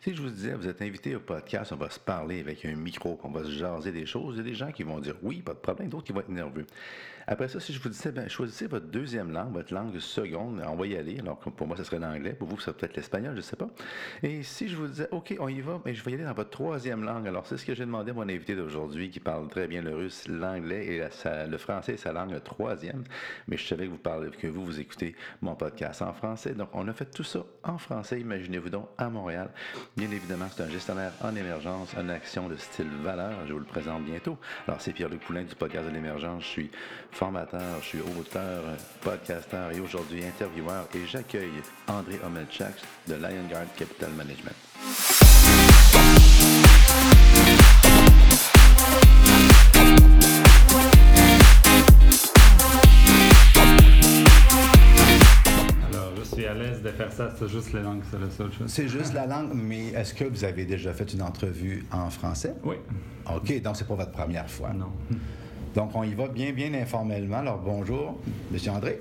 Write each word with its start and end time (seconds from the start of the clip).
Si 0.00 0.14
je 0.14 0.22
vous 0.22 0.30
disais, 0.30 0.54
vous 0.54 0.68
êtes 0.68 0.80
invité 0.80 1.16
au 1.16 1.20
podcast, 1.20 1.72
on 1.72 1.76
va 1.76 1.90
se 1.90 1.98
parler 1.98 2.38
avec 2.38 2.64
un 2.64 2.76
micro, 2.76 3.18
on 3.24 3.30
va 3.30 3.42
se 3.42 3.50
jaser 3.50 3.90
des 3.90 4.06
choses, 4.06 4.36
il 4.36 4.38
y 4.38 4.40
a 4.40 4.44
des 4.44 4.54
gens 4.54 4.70
qui 4.70 4.84
vont 4.84 5.00
dire 5.00 5.16
oui, 5.22 5.42
pas 5.42 5.54
de 5.54 5.58
problème, 5.58 5.88
d'autres 5.88 6.04
qui 6.04 6.12
vont 6.12 6.20
être 6.20 6.28
nerveux. 6.28 6.66
Après 7.30 7.46
ça, 7.46 7.60
si 7.60 7.74
je 7.74 7.78
vous 7.78 7.90
disais, 7.90 8.10
ben, 8.10 8.26
choisissez 8.26 8.66
votre 8.68 8.86
deuxième 8.86 9.32
langue, 9.32 9.52
votre 9.52 9.74
langue 9.74 9.98
seconde, 9.98 10.62
on 10.66 10.76
va 10.76 10.86
y 10.86 10.96
aller. 10.96 11.18
Alors, 11.20 11.36
pour 11.36 11.66
moi, 11.66 11.76
ce 11.76 11.84
serait 11.84 11.98
l'anglais, 11.98 12.32
pour 12.32 12.48
vous, 12.48 12.58
ça 12.58 12.72
peut 12.72 12.86
être 12.86 12.96
l'espagnol, 12.96 13.32
je 13.32 13.36
ne 13.36 13.42
sais 13.42 13.56
pas. 13.56 13.68
Et 14.22 14.42
si 14.42 14.66
je 14.66 14.76
vous 14.76 14.86
disais, 14.86 15.08
OK, 15.10 15.36
on 15.38 15.48
y 15.48 15.60
va, 15.60 15.78
mais 15.84 15.92
je 15.92 16.02
vais 16.02 16.12
y 16.12 16.14
aller 16.14 16.24
dans 16.24 16.32
votre 16.32 16.48
troisième 16.48 17.04
langue. 17.04 17.28
Alors, 17.28 17.46
c'est 17.46 17.58
ce 17.58 17.66
que 17.66 17.74
j'ai 17.74 17.84
demandé 17.84 18.12
à 18.12 18.14
mon 18.14 18.22
invité 18.22 18.56
d'aujourd'hui, 18.56 19.10
qui 19.10 19.20
parle 19.20 19.46
très 19.48 19.68
bien 19.68 19.82
le 19.82 19.94
russe, 19.94 20.26
l'anglais 20.26 20.86
et 20.86 21.02
le 21.46 21.58
français 21.58 21.98
sa 21.98 22.12
langue 22.12 22.42
troisième. 22.42 23.04
Mais 23.46 23.58
je 23.58 23.66
savais 23.66 23.84
que 23.84 23.90
vous 23.90 23.98
parlez, 23.98 24.30
que 24.30 24.46
vous, 24.46 24.64
vous 24.64 24.80
écoutez 24.80 25.14
mon 25.42 25.54
podcast 25.54 26.00
en 26.00 26.14
français. 26.14 26.54
Donc, 26.54 26.70
on 26.72 26.88
a 26.88 26.94
fait 26.94 27.10
tout 27.10 27.24
ça 27.24 27.44
en 27.62 27.76
français, 27.76 28.20
imaginez-vous 28.20 28.70
donc, 28.70 28.88
à 28.96 29.10
Montréal. 29.10 29.50
Bien 29.98 30.12
évidemment, 30.12 30.46
c'est 30.54 30.62
un 30.62 30.70
gestionnaire 30.70 31.10
en 31.24 31.34
émergence, 31.34 31.88
une 32.00 32.10
action 32.10 32.48
de 32.48 32.54
style 32.54 32.86
valeur. 33.02 33.32
Je 33.48 33.52
vous 33.52 33.58
le 33.58 33.64
présente 33.64 34.04
bientôt. 34.04 34.38
Alors, 34.68 34.80
c'est 34.80 34.92
Pierre-Luc 34.92 35.20
Poulain 35.22 35.42
du 35.42 35.56
podcast 35.56 35.88
de 35.88 35.90
l'émergence. 35.90 36.44
Je 36.44 36.48
suis 36.48 36.70
formateur, 37.10 37.80
je 37.80 37.86
suis 37.86 37.98
auteur, 38.00 38.62
podcasteur 39.00 39.72
et 39.72 39.80
aujourd'hui 39.80 40.24
intervieweur 40.24 40.86
et 40.94 41.04
j'accueille 41.04 41.50
André 41.88 42.20
Omelchak 42.24 42.74
de 43.08 43.14
Lion 43.14 43.48
Capital 43.76 44.10
Management. 44.12 44.54
L'aise 56.58 56.82
de 56.82 56.90
faire 56.90 57.12
ça, 57.12 57.32
c'est 57.38 57.48
juste 57.48 57.72
la 57.72 57.82
langue, 57.82 58.02
c'est 58.10 58.20
la 58.20 58.30
seule 58.30 58.52
chose. 58.52 58.68
C'est 58.68 58.88
juste 58.88 59.14
la 59.14 59.26
langue, 59.26 59.50
mais 59.54 59.88
est-ce 59.88 60.14
que 60.14 60.24
vous 60.24 60.44
avez 60.44 60.64
déjà 60.64 60.92
fait 60.92 61.12
une 61.12 61.22
entrevue 61.22 61.86
en 61.92 62.10
français? 62.10 62.54
Oui. 62.64 62.76
OK, 63.34 63.62
donc 63.62 63.76
c'est 63.76 63.86
pas 63.86 63.94
votre 63.94 64.12
première 64.12 64.50
fois. 64.50 64.72
Non. 64.72 64.92
Donc, 65.74 65.90
on 65.94 66.02
y 66.02 66.14
va 66.14 66.28
bien, 66.28 66.52
bien 66.52 66.72
informellement. 66.74 67.38
Alors, 67.38 67.58
bonjour, 67.58 68.18
Monsieur 68.50 68.72
André. 68.72 69.00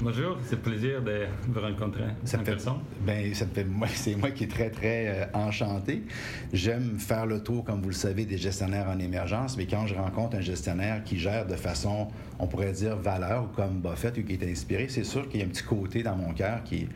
Bonjour, 0.00 0.38
c'est 0.44 0.54
un 0.54 0.58
plaisir 0.58 1.02
de 1.02 1.26
vous 1.48 1.60
rencontrer 1.60 2.04
ça 2.24 2.36
en 2.36 2.40
fait, 2.40 2.52
personne. 2.52 2.78
Ben, 3.00 3.34
ça 3.34 3.46
fait, 3.46 3.64
moi, 3.64 3.88
c'est 3.94 4.14
moi 4.14 4.30
qui 4.30 4.44
est 4.44 4.48
très, 4.48 4.70
très 4.70 5.08
euh, 5.08 5.24
enchanté. 5.34 6.02
J'aime 6.52 6.98
faire 6.98 7.26
le 7.26 7.42
tour, 7.42 7.64
comme 7.64 7.82
vous 7.82 7.88
le 7.88 7.94
savez, 7.94 8.24
des 8.24 8.38
gestionnaires 8.38 8.88
en 8.88 8.98
émergence, 8.98 9.56
mais 9.56 9.66
quand 9.66 9.86
je 9.86 9.94
rencontre 9.94 10.36
un 10.36 10.40
gestionnaire 10.40 11.02
qui 11.04 11.18
gère 11.18 11.46
de 11.46 11.56
façon, 11.56 12.08
on 12.38 12.46
pourrait 12.46 12.72
dire, 12.72 12.96
valeur, 12.96 13.44
ou 13.44 13.46
comme 13.48 13.80
Buffett, 13.80 14.16
ou 14.18 14.22
qui 14.22 14.34
est 14.34 14.50
inspiré, 14.50 14.86
c'est 14.88 15.04
sûr 15.04 15.28
qu'il 15.28 15.40
y 15.40 15.42
a 15.42 15.46
un 15.46 15.50
petit 15.50 15.64
côté 15.64 16.02
dans 16.02 16.16
mon 16.16 16.32
cœur 16.32 16.62
qui, 16.62 16.88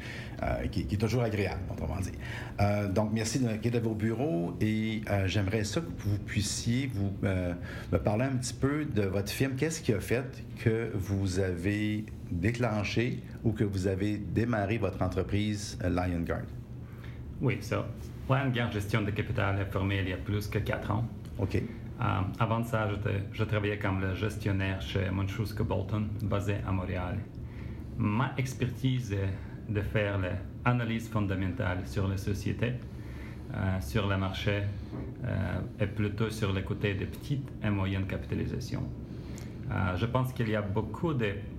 euh, 0.42 0.66
qui, 0.70 0.86
qui, 0.86 0.94
est 0.94 0.98
toujours 0.98 1.22
agréable, 1.22 1.60
autrement 1.70 2.00
dit. 2.00 2.12
Euh, 2.60 2.88
donc, 2.88 3.10
merci 3.12 3.38
de, 3.38 3.68
de 3.70 3.78
vos 3.78 3.94
bureaux 3.94 4.56
et 4.60 5.02
euh, 5.10 5.26
j'aimerais 5.26 5.64
ça 5.64 5.80
que 5.80 5.86
vous 5.98 6.18
puissiez 6.18 6.90
vous, 6.92 7.12
euh, 7.24 7.52
me 7.92 7.98
parler 7.98 8.24
un 8.24 8.36
petit 8.36 8.54
peu 8.54 8.84
de 8.84 9.02
votre 9.02 9.30
film. 9.30 9.54
Qu'est-ce 9.56 9.80
qui 9.80 9.92
a 9.92 10.00
fait 10.00 10.44
que 10.62 10.90
vous 10.94 11.38
avez 11.40 12.04
déclenché 12.40 13.22
ou 13.44 13.52
que 13.52 13.64
vous 13.64 13.86
avez 13.86 14.18
démarré 14.18 14.78
votre 14.78 15.02
entreprise 15.02 15.78
euh, 15.84 15.88
Lion 15.88 16.20
Guard? 16.20 16.46
Oui, 17.40 17.58
ça. 17.60 17.86
Lion 18.28 18.50
Guard 18.50 18.72
Gestion 18.72 19.02
de 19.02 19.10
Capital 19.10 19.60
est 19.60 19.70
formé 19.70 20.00
il 20.00 20.08
y 20.08 20.12
a 20.12 20.16
plus 20.16 20.46
que 20.48 20.58
quatre 20.58 20.90
ans. 20.90 21.04
OK. 21.38 21.56
Euh, 22.02 22.20
avant 22.38 22.64
ça, 22.64 22.88
je, 22.88 22.96
je, 23.32 23.44
travaillais 23.44 23.78
comme 23.78 24.00
le 24.00 24.14
gestionnaire 24.14 24.80
chez 24.80 25.10
Montrusco 25.10 25.62
Bolton, 25.62 26.08
basé 26.22 26.56
à 26.66 26.72
Montréal. 26.72 27.18
Ma 27.98 28.32
expertise 28.38 29.12
est 29.12 29.72
de 29.72 29.80
faire 29.80 30.18
l'analyse 30.18 31.08
fondamentale 31.08 31.82
sur 31.84 32.08
les 32.08 32.16
sociétés, 32.16 32.72
euh, 33.54 33.80
sur 33.80 34.08
le 34.08 34.16
marché 34.16 34.62
euh, 35.24 35.60
et 35.78 35.86
plutôt 35.86 36.30
sur 36.30 36.52
le 36.52 36.62
côté 36.62 36.94
des 36.94 37.06
petites 37.06 37.48
et 37.62 37.70
moyennes 37.70 38.06
capitalisations. 38.06 38.84
Je 39.96 40.04
pense 40.04 40.34
qu'il 40.34 40.50
y 40.50 40.54
a 40.54 40.60
beaucoup 40.60 41.14
d'intéressantes 41.14 41.51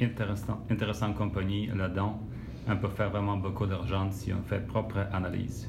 intéressant 0.00 1.12
compagnies 1.12 1.68
là-dedans. 1.68 2.20
On 2.68 2.76
peut 2.76 2.88
faire 2.88 3.10
vraiment 3.10 3.36
beaucoup 3.36 3.66
d'argent 3.66 4.10
si 4.10 4.32
on 4.32 4.42
fait 4.42 4.64
propre 4.66 5.06
analyse. 5.12 5.68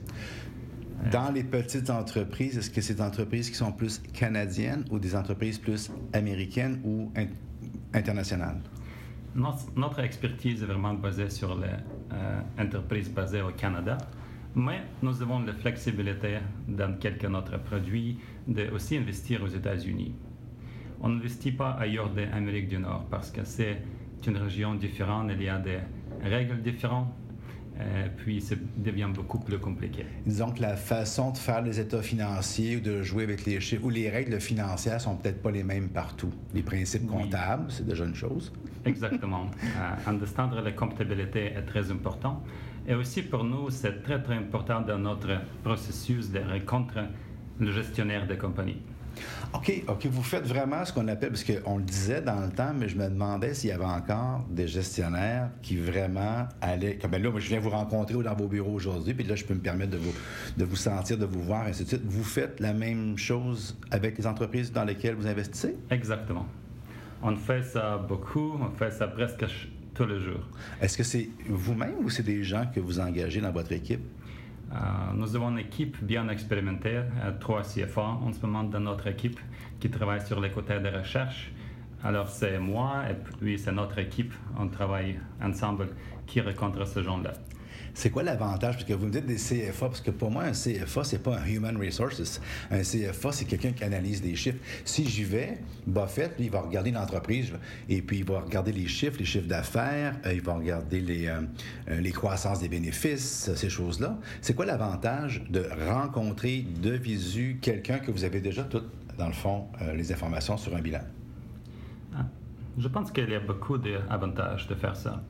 Dans 1.11 1.31
les 1.31 1.43
petites 1.43 1.89
entreprises, 1.89 2.57
est-ce 2.57 2.69
que 2.69 2.81
c'est 2.81 2.95
des 2.95 3.01
entreprises 3.01 3.49
qui 3.49 3.55
sont 3.55 3.71
plus 3.71 4.01
canadiennes 4.13 4.85
ou 4.89 4.99
des 4.99 5.15
entreprises 5.15 5.59
plus 5.59 5.91
américaines 6.13 6.79
ou 6.83 7.11
in 7.15 7.27
internationales? 7.93 8.61
Notre 9.35 9.99
expertise 9.99 10.61
est 10.61 10.65
vraiment 10.65 10.93
basée 10.93 11.29
sur 11.29 11.55
les 11.55 11.67
euh, 12.13 12.41
entreprises 12.59 13.09
basées 13.09 13.41
au 13.41 13.51
Canada, 13.51 13.97
mais 14.55 14.83
nous 15.01 15.21
avons 15.21 15.39
la 15.39 15.53
flexibilité 15.53 16.37
dans 16.67 16.97
quelques 16.99 17.25
autres 17.25 17.57
produits 17.63 18.19
de 18.47 18.69
aussi 18.69 18.95
investir 18.95 19.43
aux 19.43 19.47
États-Unis. 19.47 20.15
On 21.01 21.09
n'investit 21.09 21.51
pas 21.51 21.71
ailleurs 21.71 22.11
d'Amérique 22.11 22.67
du 22.69 22.77
Nord 22.77 23.05
parce 23.09 23.31
que 23.31 23.43
c'est 23.43 23.81
une 24.27 24.37
région 24.37 24.75
différente, 24.75 25.29
il 25.33 25.43
y 25.43 25.49
a 25.49 25.57
des 25.57 25.79
règles 26.21 26.61
différentes. 26.61 27.13
Euh, 27.79 28.07
puis 28.17 28.39
ça 28.39 28.55
devient 28.77 29.09
beaucoup 29.11 29.39
plus 29.39 29.57
compliqué. 29.57 30.05
Disons 30.27 30.51
que 30.51 30.61
la 30.61 30.75
façon 30.75 31.31
de 31.31 31.37
faire 31.37 31.63
les 31.63 31.79
états 31.79 32.03
financiers 32.03 32.77
ou 32.77 32.81
de 32.81 33.01
jouer 33.01 33.23
avec 33.23 33.45
les 33.45 33.59
chiffres 33.59 33.85
ou 33.85 33.89
les 33.89 34.11
règles 34.11 34.39
financières 34.39 35.01
sont 35.01 35.15
peut-être 35.15 35.41
pas 35.41 35.49
les 35.49 35.63
mêmes 35.63 35.89
partout. 35.89 36.31
Les 36.53 36.61
principes 36.61 37.07
comptables, 37.07 37.65
oui. 37.67 37.73
c'est 37.75 37.85
déjà 37.85 38.05
une 38.05 38.13
chose. 38.13 38.53
Exactement. 38.85 39.47
euh, 39.63 40.09
understandre 40.09 40.61
la 40.61 40.71
comptabilité 40.71 41.45
est 41.45 41.63
très 41.63 41.89
important. 41.89 42.43
Et 42.87 42.93
aussi 42.93 43.23
pour 43.23 43.43
nous, 43.43 43.71
c'est 43.71 44.03
très 44.03 44.21
très 44.21 44.35
important 44.35 44.81
dans 44.81 44.99
notre 44.99 45.41
processus 45.63 46.29
de 46.29 46.39
rencontre 46.39 46.99
le 47.59 47.71
gestionnaire 47.71 48.27
de 48.27 48.35
compagnie. 48.35 48.81
OK, 49.53 49.83
OK, 49.87 50.05
vous 50.07 50.23
faites 50.23 50.45
vraiment 50.45 50.83
ce 50.85 50.91
qu'on 50.91 51.07
appelle, 51.07 51.29
parce 51.29 51.43
qu'on 51.43 51.77
le 51.77 51.83
disait 51.83 52.21
dans 52.21 52.41
le 52.41 52.49
temps, 52.49 52.73
mais 52.75 52.89
je 52.89 52.97
me 52.97 53.07
demandais 53.07 53.53
s'il 53.53 53.69
y 53.69 53.73
avait 53.73 53.83
encore 53.83 54.45
des 54.49 54.67
gestionnaires 54.67 55.49
qui 55.61 55.77
vraiment 55.77 56.47
allaient. 56.61 56.97
Comme 56.97 57.11
ben 57.11 57.21
là, 57.21 57.29
moi, 57.29 57.39
je 57.39 57.49
viens 57.49 57.59
vous 57.59 57.69
rencontrer 57.69 58.15
dans 58.15 58.35
vos 58.35 58.47
bureaux 58.47 58.73
aujourd'hui, 58.73 59.13
puis 59.13 59.25
là, 59.25 59.35
je 59.35 59.45
peux 59.45 59.53
me 59.53 59.59
permettre 59.59 59.91
de 59.91 59.97
vous, 59.97 60.13
de 60.57 60.65
vous 60.65 60.75
sentir, 60.75 61.17
de 61.17 61.25
vous 61.25 61.41
voir, 61.41 61.67
et 61.67 61.69
ainsi 61.69 61.83
de 61.83 61.89
suite. 61.89 62.03
Vous 62.05 62.23
faites 62.23 62.59
la 62.59 62.73
même 62.73 63.17
chose 63.17 63.77
avec 63.91 64.17
les 64.17 64.27
entreprises 64.27 64.71
dans 64.71 64.83
lesquelles 64.83 65.15
vous 65.15 65.27
investissez? 65.27 65.75
Exactement. 65.89 66.45
On 67.21 67.35
fait 67.35 67.63
ça 67.63 67.97
beaucoup, 67.97 68.59
on 68.59 68.75
fait 68.77 68.91
ça 68.91 69.07
presque 69.07 69.45
tous 69.93 70.05
les 70.05 70.19
jours. 70.19 70.45
Est-ce 70.81 70.97
que 70.97 71.03
c'est 71.03 71.29
vous-même 71.47 71.95
ou 72.03 72.09
c'est 72.09 72.23
des 72.23 72.43
gens 72.43 72.65
que 72.73 72.79
vous 72.79 72.99
engagez 72.99 73.39
dans 73.39 73.51
votre 73.51 73.71
équipe? 73.71 74.01
Uh, 74.73 75.13
nous 75.13 75.35
avons 75.35 75.51
une 75.51 75.59
équipe 75.59 76.03
bien 76.03 76.27
expérimentée, 76.29 76.97
uh, 76.97 77.39
trois 77.39 77.61
CFA 77.61 78.01
en 78.01 78.33
ce 78.33 78.43
moment 78.43 78.63
dans 78.63 78.79
notre 78.79 79.05
équipe 79.05 79.39
qui 79.79 79.89
travaille 79.91 80.25
sur 80.25 80.39
les 80.39 80.49
côtés 80.49 80.79
de 80.79 80.89
recherche. 80.89 81.51
Alors 82.03 82.27
c'est 82.27 82.57
moi 82.57 83.03
et 83.07 83.13
puis 83.13 83.59
c'est 83.59 83.71
notre 83.71 83.99
équipe, 83.99 84.33
on 84.57 84.67
travaille 84.69 85.19
ensemble 85.41 85.89
qui 86.25 86.41
rencontre 86.41 86.87
ce 86.87 87.03
genre-là. 87.03 87.33
C'est 87.93 88.09
quoi 88.09 88.23
l'avantage? 88.23 88.75
Parce 88.75 88.85
que 88.85 88.93
vous 88.93 89.05
me 89.05 89.11
dites 89.11 89.25
des 89.25 89.35
CFA, 89.35 89.87
parce 89.87 90.01
que 90.01 90.11
pour 90.11 90.31
moi, 90.31 90.43
un 90.43 90.51
CFA, 90.51 91.03
c'est 91.03 91.21
pas 91.21 91.37
un 91.37 91.45
Human 91.45 91.77
Resources. 91.77 92.41
Un 92.71 92.81
CFA, 92.81 93.31
c'est 93.31 93.45
quelqu'un 93.45 93.71
qui 93.71 93.83
analyse 93.83 94.21
des 94.21 94.35
chiffres. 94.35 94.57
Si 94.83 95.07
j'y 95.07 95.23
vais, 95.23 95.59
Buffett, 95.85 96.35
lui, 96.37 96.45
il 96.45 96.51
va 96.51 96.61
regarder 96.61 96.91
l'entreprise 96.91 97.51
et 97.87 98.01
puis 98.01 98.19
il 98.19 98.25
va 98.25 98.39
regarder 98.39 98.71
les 98.71 98.87
chiffres, 98.87 99.17
les 99.19 99.25
chiffres 99.25 99.47
d'affaires, 99.47 100.15
euh, 100.25 100.33
il 100.33 100.41
va 100.41 100.55
regarder 100.55 101.01
les, 101.01 101.27
euh, 101.27 101.41
les 101.87 102.11
croissances 102.11 102.59
des 102.59 102.69
bénéfices, 102.69 103.53
ces 103.53 103.69
choses-là. 103.69 104.17
C'est 104.41 104.55
quoi 104.55 104.65
l'avantage 104.65 105.43
de 105.49 105.65
rencontrer 105.87 106.65
de 106.81 106.91
visu 106.91 107.59
quelqu'un 107.61 107.99
que 107.99 108.11
vous 108.11 108.23
avez 108.23 108.41
déjà 108.41 108.63
tout, 108.63 108.81
dans 109.17 109.27
le 109.27 109.33
fond, 109.33 109.67
euh, 109.81 109.93
les 109.93 110.11
informations 110.11 110.57
sur 110.57 110.75
un 110.75 110.81
bilan? 110.81 111.01
Ah, 112.15 112.25
je 112.77 112.87
pense 112.87 113.11
qu'il 113.11 113.29
y 113.29 113.35
a 113.35 113.39
beaucoup 113.39 113.77
d'avantages 113.77 114.67
de 114.67 114.75
faire 114.75 114.95
ça. 114.95 115.21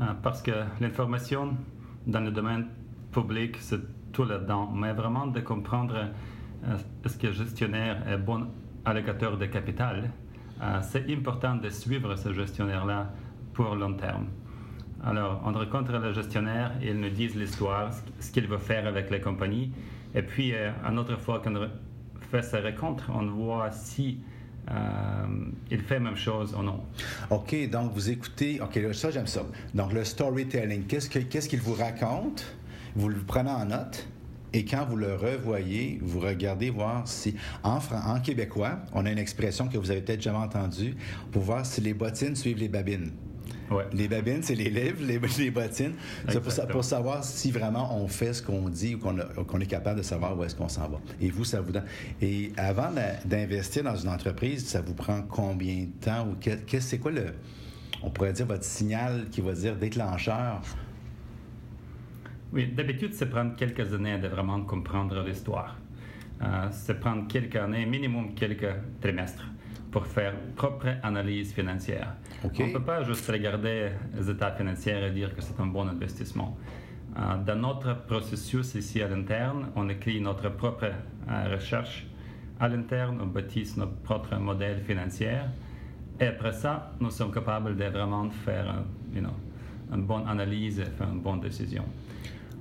Ah, 0.00 0.16
parce 0.22 0.42
que 0.42 0.50
l'information 0.80 1.56
dans 2.06 2.20
le 2.20 2.30
domaine 2.30 2.66
public, 3.12 3.56
c'est 3.60 3.80
tout 4.12 4.24
là-dedans. 4.24 4.70
Mais 4.72 4.92
vraiment 4.92 5.26
de 5.26 5.40
comprendre 5.40 5.96
euh, 6.64 6.76
est-ce 7.04 7.18
que 7.18 7.28
le 7.28 7.32
gestionnaire 7.32 8.06
est 8.08 8.18
bon 8.18 8.46
allocateur 8.84 9.36
de 9.38 9.46
capital, 9.46 10.10
euh, 10.62 10.80
c'est 10.82 11.10
important 11.10 11.56
de 11.56 11.68
suivre 11.68 12.14
ce 12.16 12.32
gestionnaire-là 12.32 13.10
pour 13.52 13.74
long 13.74 13.94
terme. 13.94 14.26
Alors, 15.04 15.42
on 15.44 15.52
rencontre 15.52 15.92
le 15.92 16.12
gestionnaire, 16.12 16.72
il 16.82 16.98
nous 16.98 17.10
dit 17.10 17.28
l'histoire, 17.28 17.90
ce 18.18 18.30
qu'il 18.30 18.46
veut 18.46 18.58
faire 18.58 18.86
avec 18.86 19.10
la 19.10 19.18
compagnie. 19.18 19.72
Et 20.14 20.22
puis, 20.22 20.54
euh, 20.54 20.70
une 20.88 20.98
autre 20.98 21.18
fois 21.18 21.40
qu'on 21.40 21.68
fait 22.20 22.42
sa 22.42 22.60
rencontre, 22.60 23.10
on 23.12 23.26
voit 23.26 23.70
si 23.70 24.20
euh, 24.70 25.26
il 25.70 25.82
fait 25.82 26.00
même 26.00 26.16
chose 26.16 26.54
ou 26.58 26.62
non. 26.62 26.80
OK, 27.30 27.68
donc 27.70 27.92
vous 27.92 28.10
écoutez, 28.10 28.60
OK, 28.60 28.78
ça 28.92 29.10
j'aime 29.10 29.26
ça. 29.26 29.42
Donc 29.74 29.92
le 29.92 30.04
storytelling, 30.04 30.84
qu'est-ce 30.86 31.08
qu'il 31.08 31.28
qu 31.28 31.38
qu 31.38 31.56
vous 31.56 31.74
raconte? 31.74 32.44
Vous 32.96 33.08
le 33.08 33.20
prenez 33.20 33.50
en 33.50 33.66
note. 33.66 34.08
Et 34.52 34.64
quand 34.64 34.86
vous 34.86 34.96
le 34.96 35.16
revoyez, 35.16 35.98
vous 36.00 36.20
regardez 36.20 36.70
voir 36.70 37.08
si, 37.08 37.34
en, 37.64 37.80
en 38.06 38.20
québécois, 38.20 38.78
on 38.92 39.04
a 39.04 39.10
une 39.10 39.18
expression 39.18 39.66
que 39.66 39.76
vous 39.76 39.90
avez 39.90 40.00
peut-être 40.00 40.22
jamais 40.22 40.38
entendue, 40.38 40.94
pour 41.32 41.42
voir 41.42 41.66
si 41.66 41.80
les 41.80 41.92
bottines 41.92 42.36
suivent 42.36 42.58
les 42.58 42.68
babines. 42.68 43.10
Les 43.92 44.08
babines, 44.08 44.42
c'est 44.42 44.54
les 44.54 44.70
livres, 44.70 45.02
les, 45.02 45.18
les 45.38 45.50
bottines. 45.50 45.94
C'est 46.28 46.68
pour, 46.68 46.84
savoir 46.84 47.24
si 47.24 47.50
vraiment 47.50 47.96
on 47.96 48.08
fait 48.08 48.32
ce 48.32 48.42
qu'on 48.42 48.68
dit 48.68 48.94
ou 48.94 48.98
qu'on 48.98 49.60
est 49.60 49.66
capable 49.66 49.98
de 49.98 50.04
savoir 50.04 50.36
où 50.38 50.44
est-ce 50.44 50.54
qu'on 50.54 50.68
s'en 50.68 50.88
va. 50.88 51.00
Et 51.20 51.30
vous, 51.30 51.44
ça 51.44 51.60
vous 51.60 51.72
donne. 51.72 51.84
Et 52.20 52.52
avant 52.56 52.90
d'investir 53.24 53.84
dans 53.84 53.96
une 53.96 54.08
entreprise, 54.10 54.66
ça 54.66 54.80
vous 54.80 54.94
prend 54.94 55.22
combien 55.22 55.84
de 55.84 56.04
temps 56.04 56.28
ou 56.28 56.36
c'est 56.78 56.98
quoi 56.98 57.10
le. 57.10 57.26
On 58.02 58.10
pourrait 58.10 58.32
dire 58.34 58.46
votre 58.46 58.64
signal 58.64 59.28
qui 59.30 59.40
va 59.40 59.52
dire 59.52 59.76
déclencheur? 59.76 60.60
Oui, 62.52 62.66
d'habitude, 62.68 63.14
c'est 63.14 63.28
prendre 63.28 63.56
quelques 63.56 63.92
années 63.94 64.18
de 64.18 64.28
vraiment 64.28 64.60
comprendre 64.60 65.24
l'histoire. 65.24 65.76
Euh, 66.42 66.68
c'est 66.70 67.00
prendre 67.00 67.26
quelques 67.26 67.56
années, 67.56 67.86
minimum 67.86 68.34
quelques 68.34 68.68
trimestres, 69.00 69.44
pour 69.94 70.08
faire 70.08 70.34
propre 70.56 70.88
analyse 71.04 71.52
financière. 71.52 72.14
On 72.42 72.48
ne 72.48 72.72
peut 72.72 72.82
pas 72.82 73.04
juste 73.04 73.30
regarder 73.30 73.90
les 74.12 74.28
états 74.28 74.50
financiers 74.50 75.00
et 75.06 75.10
dire 75.12 75.32
que 75.36 75.40
c'est 75.40 75.58
un 75.60 75.68
bon 75.68 75.86
investissement. 75.86 76.58
Euh, 77.16 77.36
dans 77.46 77.54
notre 77.54 78.04
processus 78.04 78.74
ici 78.74 79.00
à 79.00 79.06
l'interne, 79.06 79.68
on 79.76 79.88
écrit 79.88 80.20
notre 80.20 80.48
propre 80.48 80.86
euh, 80.86 81.54
recherche 81.54 82.08
à 82.58 82.68
l'interne, 82.68 83.20
on 83.22 83.26
bâtisse 83.26 83.76
notre 83.76 83.94
propre 84.08 84.34
modèle 84.34 84.80
financier. 84.80 85.38
Et 86.18 86.26
après 86.26 86.52
ça, 86.52 86.90
nous 86.98 87.12
sommes 87.12 87.32
capables 87.32 87.76
de 87.76 87.84
vraiment 87.84 88.28
faire 88.30 88.82
une 89.14 90.02
bonne 90.02 90.26
analyse 90.26 90.80
et 90.80 90.86
faire 90.86 91.08
une 91.08 91.20
bonne 91.20 91.40
décision. 91.40 91.84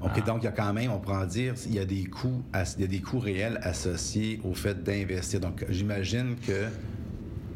OK, 0.03 0.11
ah. 0.15 0.21
donc 0.21 0.43
il 0.43 0.45
y 0.45 0.49
a 0.49 0.51
quand 0.51 0.71
même, 0.71 0.91
on 0.91 0.99
pourrait 0.99 1.25
dire, 1.25 1.55
il 1.65 1.73
y 1.73 1.79
a 1.79 1.85
des 1.85 2.03
coûts, 2.03 2.43
il 2.77 2.81
y 2.81 2.83
a 2.83 2.87
des 2.87 3.01
coûts 3.01 3.19
réels 3.19 3.59
associés 3.63 4.39
au 4.43 4.53
fait 4.53 4.83
d'investir. 4.83 5.39
Donc, 5.39 5.65
j'imagine 5.69 6.35
que 6.35 6.67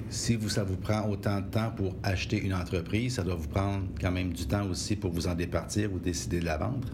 si 0.10 0.36
vous, 0.36 0.50
ça 0.50 0.64
vous 0.64 0.78
prend 0.78 1.08
autant 1.10 1.42
de 1.42 1.48
temps 1.48 1.72
pour 1.76 1.96
acheter 2.04 2.42
une 2.42 2.54
entreprise, 2.54 3.16
ça 3.16 3.24
doit 3.24 3.36
vous 3.36 3.48
prendre 3.48 3.88
quand 4.00 4.12
même 4.12 4.34
du 4.34 4.48
temps 4.48 4.66
aussi 4.70 4.96
pour 4.96 5.12
vous 5.12 5.28
en 5.28 5.36
départir 5.36 5.92
ou 5.94 6.00
décider 6.00 6.40
de 6.40 6.46
la 6.46 6.58
vendre? 6.58 6.88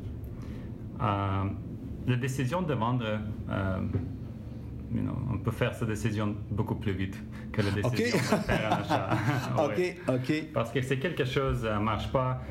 Euh, 1.01 1.43
la 2.07 2.15
décision 2.15 2.61
de 2.61 2.73
vendre, 2.73 3.05
euh, 3.49 3.79
on 5.31 5.37
peut 5.37 5.51
faire 5.51 5.73
cette 5.73 5.87
décision 5.87 6.35
beaucoup 6.51 6.75
plus 6.75 6.93
vite 6.93 7.21
que 7.51 7.61
la 7.61 7.71
décision 7.89 8.17
de 8.17 8.43
faire 8.43 8.73
un 8.73 8.81
achat. 8.81 9.09
OK, 9.63 9.95
OK. 10.07 10.51
Parce 10.53 10.71
que 10.71 10.81
si 10.81 10.99
quelque 10.99 11.25
chose 11.25 11.63
ne 11.63 11.69
euh, 11.69 11.79
marche 11.79 12.11
pas, 12.11 12.41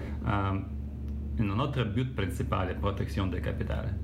notre 1.39 1.85
but 1.85 2.15
principal 2.15 2.69
est 2.69 2.75
la 2.75 2.79
protection 2.79 3.27
de 3.27 3.39
capital. 3.39 3.95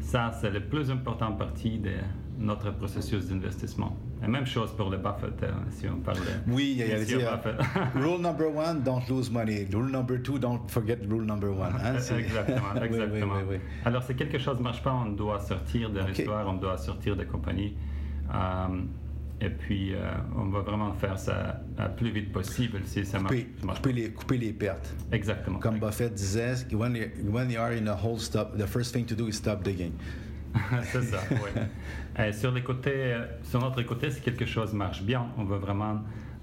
Ça, 0.00 0.30
c'est 0.38 0.50
la 0.50 0.60
plus 0.60 0.90
importante 0.90 1.38
partie 1.38 1.78
de 1.78 1.92
notre 2.38 2.70
processus 2.72 3.26
d'investissement. 3.26 3.96
Et 4.24 4.28
même 4.28 4.46
chose 4.46 4.72
pour 4.76 4.90
le 4.90 4.98
Buffett, 4.98 5.42
hein, 5.42 5.64
si 5.70 5.86
on 5.88 5.96
parle 5.96 6.18
de 6.18 6.52
Oui, 6.52 6.76
il 6.78 6.86
y 6.86 6.92
avait 6.92 7.04
dit, 7.04 7.14
rule 7.94 8.20
number 8.20 8.54
one, 8.54 8.82
don't 8.82 9.02
lose 9.08 9.30
money. 9.30 9.66
Rule 9.72 9.90
number 9.90 10.22
two, 10.22 10.38
don't 10.38 10.60
forget 10.68 10.98
rule 11.08 11.24
number 11.24 11.50
one. 11.50 11.74
Hein, 11.82 11.96
exactement, 11.96 12.74
exactement. 12.82 13.34
Alors, 13.84 14.02
si 14.02 14.14
quelque 14.14 14.38
chose 14.38 14.58
ne 14.58 14.62
marche 14.62 14.82
pas, 14.82 14.92
on 14.92 15.10
doit 15.12 15.40
sortir 15.40 15.90
de 15.90 16.00
l'histoire, 16.00 16.46
on 16.48 16.54
doit 16.54 16.78
sortir 16.78 17.16
de 17.16 17.24
compagnie. 17.24 17.76
Euh, 18.32 18.82
et 19.40 19.50
puis, 19.50 19.94
euh, 19.94 20.10
on 20.36 20.46
va 20.46 20.60
vraiment 20.60 20.92
faire 20.92 21.18
ça 21.18 21.60
le 21.78 21.94
plus 21.94 22.10
vite 22.10 22.32
possible 22.32 22.80
si 22.84 23.04
ça 23.04 23.18
marche. 23.18 23.34
Couper, 23.76 23.92
les, 23.92 24.10
couper 24.10 24.38
les 24.38 24.52
pertes. 24.52 24.94
Exactement. 25.12 25.58
Comme 25.58 25.78
Buffett 25.78 26.14
disait, 26.14 26.66
when, 26.72 26.96
when 27.28 27.50
you 27.50 27.60
are 27.60 27.72
in 27.72 27.86
a 27.88 27.94
hole, 27.94 28.18
stop, 28.18 28.56
the 28.56 28.66
first 28.66 28.94
thing 28.94 29.04
to 29.04 29.14
do 29.14 29.28
is 29.28 29.32
stop 29.32 29.62
digging. 29.62 29.92
c'est 30.84 31.02
ça, 31.02 31.18
oui. 31.30 32.32
sur, 32.32 32.52
les 32.52 32.62
côtés, 32.62 33.16
sur 33.42 33.60
notre 33.60 33.82
côté, 33.82 34.10
si 34.10 34.20
quelque 34.20 34.46
chose 34.46 34.72
marche 34.72 35.02
bien, 35.02 35.26
on 35.36 35.44
veut 35.44 35.58
vraiment 35.58 36.00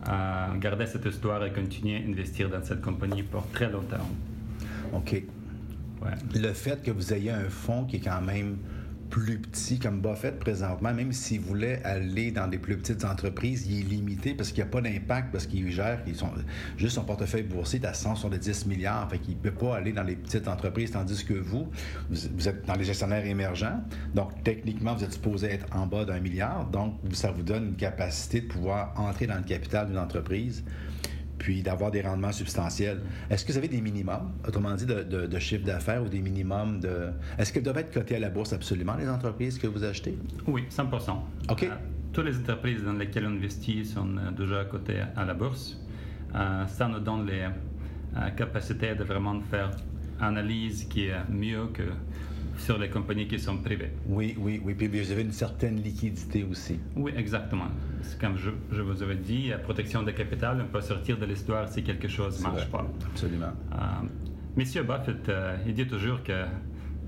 euh, 0.09 0.55
garder 0.57 0.87
cette 0.87 1.05
histoire 1.05 1.45
et 1.45 1.51
continuer 1.51 1.97
à 1.97 2.09
investir 2.09 2.49
dans 2.49 2.63
cette 2.63 2.81
compagnie 2.81 3.23
pour 3.23 3.47
très 3.51 3.69
longtemps. 3.69 4.09
OK. 4.93 5.11
Ouais. 6.01 6.11
Le 6.33 6.53
fait 6.53 6.81
que 6.81 6.89
vous 6.89 7.13
ayez 7.13 7.31
un 7.31 7.49
fonds 7.49 7.85
qui 7.85 7.97
est 7.97 7.99
quand 7.99 8.21
même 8.21 8.57
plus 9.11 9.37
petit 9.37 9.77
comme 9.77 9.99
Buffett 9.99 10.39
présentement, 10.39 10.93
même 10.93 11.11
s'il 11.11 11.41
voulait 11.41 11.83
aller 11.83 12.31
dans 12.31 12.47
des 12.47 12.57
plus 12.57 12.77
petites 12.77 13.03
entreprises, 13.03 13.67
il 13.69 13.81
est 13.81 13.89
limité 13.89 14.33
parce 14.33 14.49
qu'il 14.49 14.63
n'y 14.63 14.69
a 14.69 14.71
pas 14.71 14.81
d'impact, 14.81 15.31
parce 15.33 15.45
qu'il 15.45 15.69
gère, 15.69 16.01
ils 16.07 16.15
sont, 16.15 16.31
juste 16.77 16.95
son 16.95 17.03
portefeuille 17.03 17.43
boursier 17.43 17.79
est 17.81 17.85
à 17.85 17.93
170 17.93 18.65
milliards, 18.65 19.09
fait 19.09 19.19
qu'il 19.19 19.35
ne 19.35 19.41
peut 19.41 19.51
pas 19.51 19.75
aller 19.75 19.91
dans 19.91 20.03
les 20.03 20.15
petites 20.15 20.47
entreprises, 20.47 20.91
tandis 20.91 21.25
que 21.25 21.33
vous, 21.33 21.69
vous, 22.09 22.47
êtes 22.47 22.65
dans 22.65 22.75
les 22.75 22.85
gestionnaires 22.85 23.25
émergents, 23.25 23.83
donc 24.15 24.31
techniquement, 24.43 24.95
vous 24.95 25.03
êtes 25.03 25.13
supposé 25.13 25.47
être 25.51 25.65
en 25.75 25.85
bas 25.85 26.05
d'un 26.05 26.21
milliard, 26.21 26.65
donc 26.67 26.95
ça 27.11 27.31
vous 27.31 27.43
donne 27.43 27.65
une 27.65 27.75
capacité 27.75 28.41
de 28.41 28.47
pouvoir 28.47 28.93
entrer 28.95 29.27
dans 29.27 29.37
le 29.37 29.43
capital 29.43 29.87
d'une 29.87 29.99
entreprise 29.99 30.63
puis 31.41 31.63
d'avoir 31.63 31.89
des 31.89 32.01
rendements 32.01 32.31
substantiels. 32.31 33.01
Est-ce 33.31 33.43
que 33.43 33.51
vous 33.51 33.57
avez 33.57 33.67
des 33.67 33.81
minimums, 33.81 34.31
autrement 34.47 34.75
dit, 34.75 34.85
de, 34.85 35.39
chiffre 35.39 35.65
d'affaires 35.65 36.03
ou 36.03 36.07
des 36.07 36.21
minimums 36.21 36.79
de... 36.79 37.09
Est-ce 37.39 37.51
qu'elles 37.51 37.63
doivent 37.63 37.79
être 37.79 37.91
cotées 37.91 38.17
à 38.17 38.19
la 38.19 38.29
bourse 38.29 38.53
absolument, 38.53 38.95
les 38.95 39.09
entreprises 39.09 39.57
que 39.57 39.65
vous 39.65 39.83
achetez? 39.83 40.15
Oui, 40.45 40.65
100% 40.69 41.15
OK. 41.49 41.63
Euh, 41.63 41.69
toutes 42.13 42.25
les 42.25 42.37
entreprises 42.37 42.83
dans 42.83 42.93
lesquelles 42.93 43.25
on 43.25 43.31
investit 43.31 43.83
sont 43.83 44.17
euh, 44.17 44.31
déjà 44.31 44.65
cotées 44.65 45.01
à 45.15 45.25
la 45.25 45.33
bourse. 45.33 45.79
Euh, 46.35 46.67
ça 46.67 46.87
nous 46.87 46.99
donne 46.99 47.25
les 47.25 47.47
capacités 48.37 48.93
de 48.93 49.03
vraiment 49.03 49.41
faire 49.41 49.71
analyse 50.19 50.83
qui 50.83 51.07
est 51.07 51.27
mieux 51.27 51.67
que 51.73 51.83
sur 52.61 52.77
les 52.77 52.89
compagnies 52.89 53.27
qui 53.27 53.39
sont 53.39 53.57
privées. 53.57 53.91
Oui, 54.07 54.35
oui, 54.37 54.61
oui. 54.63 54.73
Puis 54.75 54.87
vous 54.87 55.11
avez 55.11 55.23
une 55.23 55.31
certaine 55.31 55.81
liquidité 55.81 56.45
aussi. 56.49 56.79
Oui, 56.95 57.11
exactement. 57.17 57.69
Comme 58.19 58.37
je, 58.37 58.51
je 58.71 58.81
vous 58.81 59.01
avais 59.01 59.15
dit, 59.15 59.49
la 59.49 59.57
protection 59.57 60.03
de 60.03 60.11
capital, 60.11 60.63
on 60.63 60.71
peut 60.71 60.81
sortir 60.81 61.17
de 61.17 61.25
l'histoire 61.25 61.67
si 61.67 61.83
quelque 61.83 62.07
chose 62.07 62.39
ne 62.39 62.43
marche 62.43 62.67
pas. 62.69 62.85
Absolument. 63.11 63.53
Euh, 63.73 63.77
Monsieur 64.55 64.83
Buffett, 64.83 65.27
euh, 65.29 65.57
il 65.65 65.73
dit 65.73 65.87
toujours 65.87 66.21
qu'il 66.23 66.45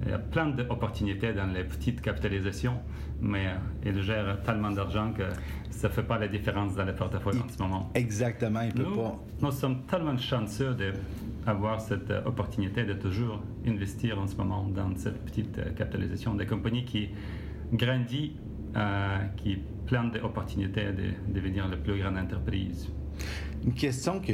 y 0.08 0.12
a 0.12 0.20
plein 0.20 0.48
d'opportunités 0.48 1.34
dans 1.34 1.48
les 1.48 1.64
petites 1.64 2.02
capitalisations, 2.02 2.80
mais 3.22 3.48
euh, 3.48 3.90
il 3.90 4.02
gère 4.02 4.42
tellement 4.44 4.72
d'argent 4.72 5.12
que 5.12 5.24
ça 5.70 5.88
ne 5.88 5.94
fait 5.94 6.04
pas 6.04 6.18
la 6.18 6.28
différence 6.28 6.76
dans 6.76 6.86
les 6.86 6.94
portefeuilles 6.94 7.40
en 7.40 7.50
ce 7.50 7.62
moment. 7.62 7.92
Exactement, 7.94 8.62
il 8.62 8.74
peut 8.74 8.84
nous, 8.84 8.96
pas. 8.96 9.20
Nous 9.42 9.52
sommes 9.52 9.84
tellement 9.86 10.18
chanceux 10.18 10.74
de 10.74 10.94
avoir 11.46 11.82
cette 11.82 12.10
euh, 12.12 12.24
opportunité 12.26 12.84
de 12.84 12.94
toujours 12.94 13.42
investir 13.66 14.20
en 14.20 14.28
ce 14.28 14.36
moment 14.36 14.68
dans 14.68 14.96
cette 14.96 15.24
petite 15.26 15.58
euh, 15.58 15.72
capitalisation 15.72 16.36
des 16.36 16.46
compagnies 16.46 16.86
qui 16.86 17.10
grandit, 17.72 18.36
euh, 18.76 19.18
qui 19.38 19.58
plein 19.86 20.06
d'opportunités 20.06 20.86
de 20.92 21.34
devenir 21.34 21.68
la 21.68 21.78
plus 21.78 22.00
grande 22.00 22.18
entreprise. 22.18 22.90
Une 23.66 23.74
question 23.74 24.20
que 24.20 24.34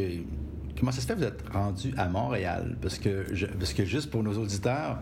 comment 0.78 0.92
ça 0.92 1.02
se 1.02 1.08
fait 1.08 1.14
que 1.14 1.20
vous 1.20 1.26
êtes 1.26 1.44
rendu 1.50 1.94
à 1.98 2.08
Montréal? 2.08 2.78
Parce 2.82 3.00
que 3.00 3.26
parce 3.58 3.74
que 3.74 3.86
juste 3.86 4.12
pour 4.12 4.24
nos 4.24 4.38
auditeurs 4.38 5.00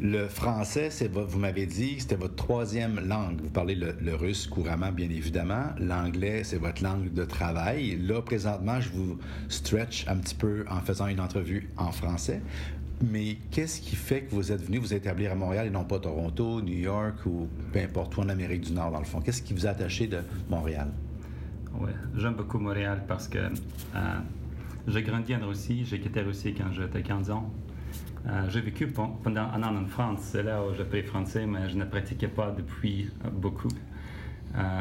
le 0.00 0.28
français, 0.28 0.88
vous 1.12 1.38
m'avez 1.38 1.66
dit, 1.66 2.00
c'était 2.00 2.16
votre 2.16 2.34
troisième 2.34 3.00
langue. 3.06 3.40
Vous 3.42 3.50
parlez 3.50 3.74
le, 3.74 4.14
russe 4.14 4.46
couramment, 4.46 4.92
bien 4.92 5.10
évidemment. 5.10 5.66
L'anglais, 5.78 6.42
c'est 6.42 6.56
votre 6.56 6.82
langue 6.82 7.12
de 7.12 7.24
travail. 7.24 7.96
Là, 7.96 8.22
présentement, 8.22 8.80
je 8.80 8.90
vous 8.90 9.18
stretch 9.48 10.06
un 10.08 10.16
petit 10.16 10.34
peu 10.34 10.64
en 10.70 10.80
faisant 10.80 11.06
une 11.06 11.20
entrevue 11.20 11.68
en 11.76 11.92
français. 11.92 12.40
Mais 13.02 13.36
qu'est-ce 13.50 13.80
qui 13.80 13.96
fait 13.96 14.22
que 14.22 14.34
vous 14.34 14.52
êtes 14.52 14.62
venu 14.62 14.78
vous 14.78 14.94
établir 14.94 15.32
à 15.32 15.34
Montréal 15.34 15.66
et 15.66 15.70
non 15.70 15.84
pas 15.84 15.98
Toronto, 15.98 16.60
New 16.60 16.78
York 16.78 17.24
ou 17.26 17.48
peu 17.72 17.80
importe 17.80 18.16
où 18.16 18.20
en 18.20 18.28
Amérique 18.28 18.62
du 18.62 18.72
Nord, 18.72 18.90
dans 18.90 18.98
le 18.98 19.04
fond? 19.04 19.20
Qu'est-ce 19.20 19.42
qui 19.42 19.54
vous 19.54 19.66
a 19.66 19.70
attaché 19.70 20.06
de 20.06 20.20
Montréal? 20.48 20.88
Oui, 21.78 21.90
j'aime 22.16 22.34
beaucoup 22.34 22.58
Montréal 22.58 23.04
parce 23.06 23.28
que 23.28 23.38
euh, 23.38 24.18
j'ai 24.86 25.02
grandi 25.02 25.34
en 25.34 25.46
Russie. 25.46 25.84
J'ai 25.84 26.00
quitté 26.00 26.20
Russie 26.20 26.54
quand 26.54 26.72
j'étais 26.72 27.02
15 27.02 27.30
ans. 27.30 27.50
Euh, 28.26 28.48
j'ai 28.50 28.60
vécu 28.60 28.86
pendant 28.88 29.40
un 29.40 29.62
an 29.62 29.76
en 29.76 29.86
France, 29.86 30.20
c'est 30.20 30.42
là 30.42 30.62
où 30.62 30.74
j'ai 30.74 30.82
appris 30.82 31.02
français, 31.02 31.46
mais 31.46 31.68
je 31.68 31.76
ne 31.76 31.84
pratiquais 31.84 32.28
pas 32.28 32.50
depuis 32.50 33.10
euh, 33.24 33.30
beaucoup. 33.30 33.68
Euh, 34.56 34.80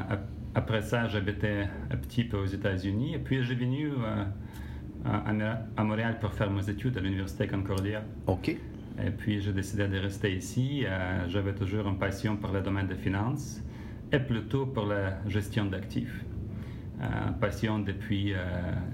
après 0.55 0.81
ça, 0.81 1.08
j'habitais 1.08 1.67
un 1.89 1.96
petit 1.96 2.25
peu 2.25 2.38
aux 2.38 2.46
États-Unis, 2.46 3.15
et 3.15 3.19
puis 3.19 3.43
j'ai 3.43 3.55
venu 3.55 3.91
à, 5.05 5.84
Montréal 5.84 6.17
pour 6.19 6.34
faire 6.34 6.51
mes 6.51 6.69
études 6.69 6.98
à 6.98 7.01
l'Université 7.01 7.48
Concordia. 7.48 8.03
OK. 8.27 8.50
Et 8.50 9.12
puis 9.17 9.39
j'ai 9.39 9.53
décidé 9.53 9.88
de 9.88 9.98
rester 9.98 10.36
ici. 10.36 10.84
J'avais 11.27 11.53
toujours 11.53 11.88
une 11.88 11.98
passion 11.98 12.36
pour 12.36 12.51
le 12.51 12.62
domaine 12.62 12.88
des 12.88 12.96
finances 12.96 13.62
et 14.12 14.19
plutôt 14.19 14.65
pour 14.65 14.88
la 14.88 15.19
gestion 15.27 15.65
d'actifs. 15.65 16.25
passion 17.39 17.79
depuis 17.79 18.34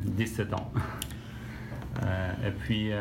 17 0.03 0.53
ans. 0.53 0.71
et 2.45 2.51
puis 2.51 2.91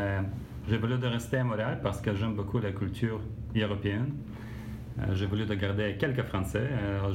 j'ai 0.68 0.78
voulu 0.78 0.94
rester 0.94 1.38
à 1.38 1.44
Montréal 1.44 1.80
parce 1.82 2.00
que 2.00 2.14
j'aime 2.14 2.34
beaucoup 2.34 2.58
la 2.58 2.72
culture 2.72 3.20
européenne. 3.54 4.14
Euh, 4.98 5.14
j'ai 5.14 5.26
voulu 5.26 5.44
de 5.44 5.54
garder 5.54 5.96
quelques 5.98 6.22
Français. 6.22 6.68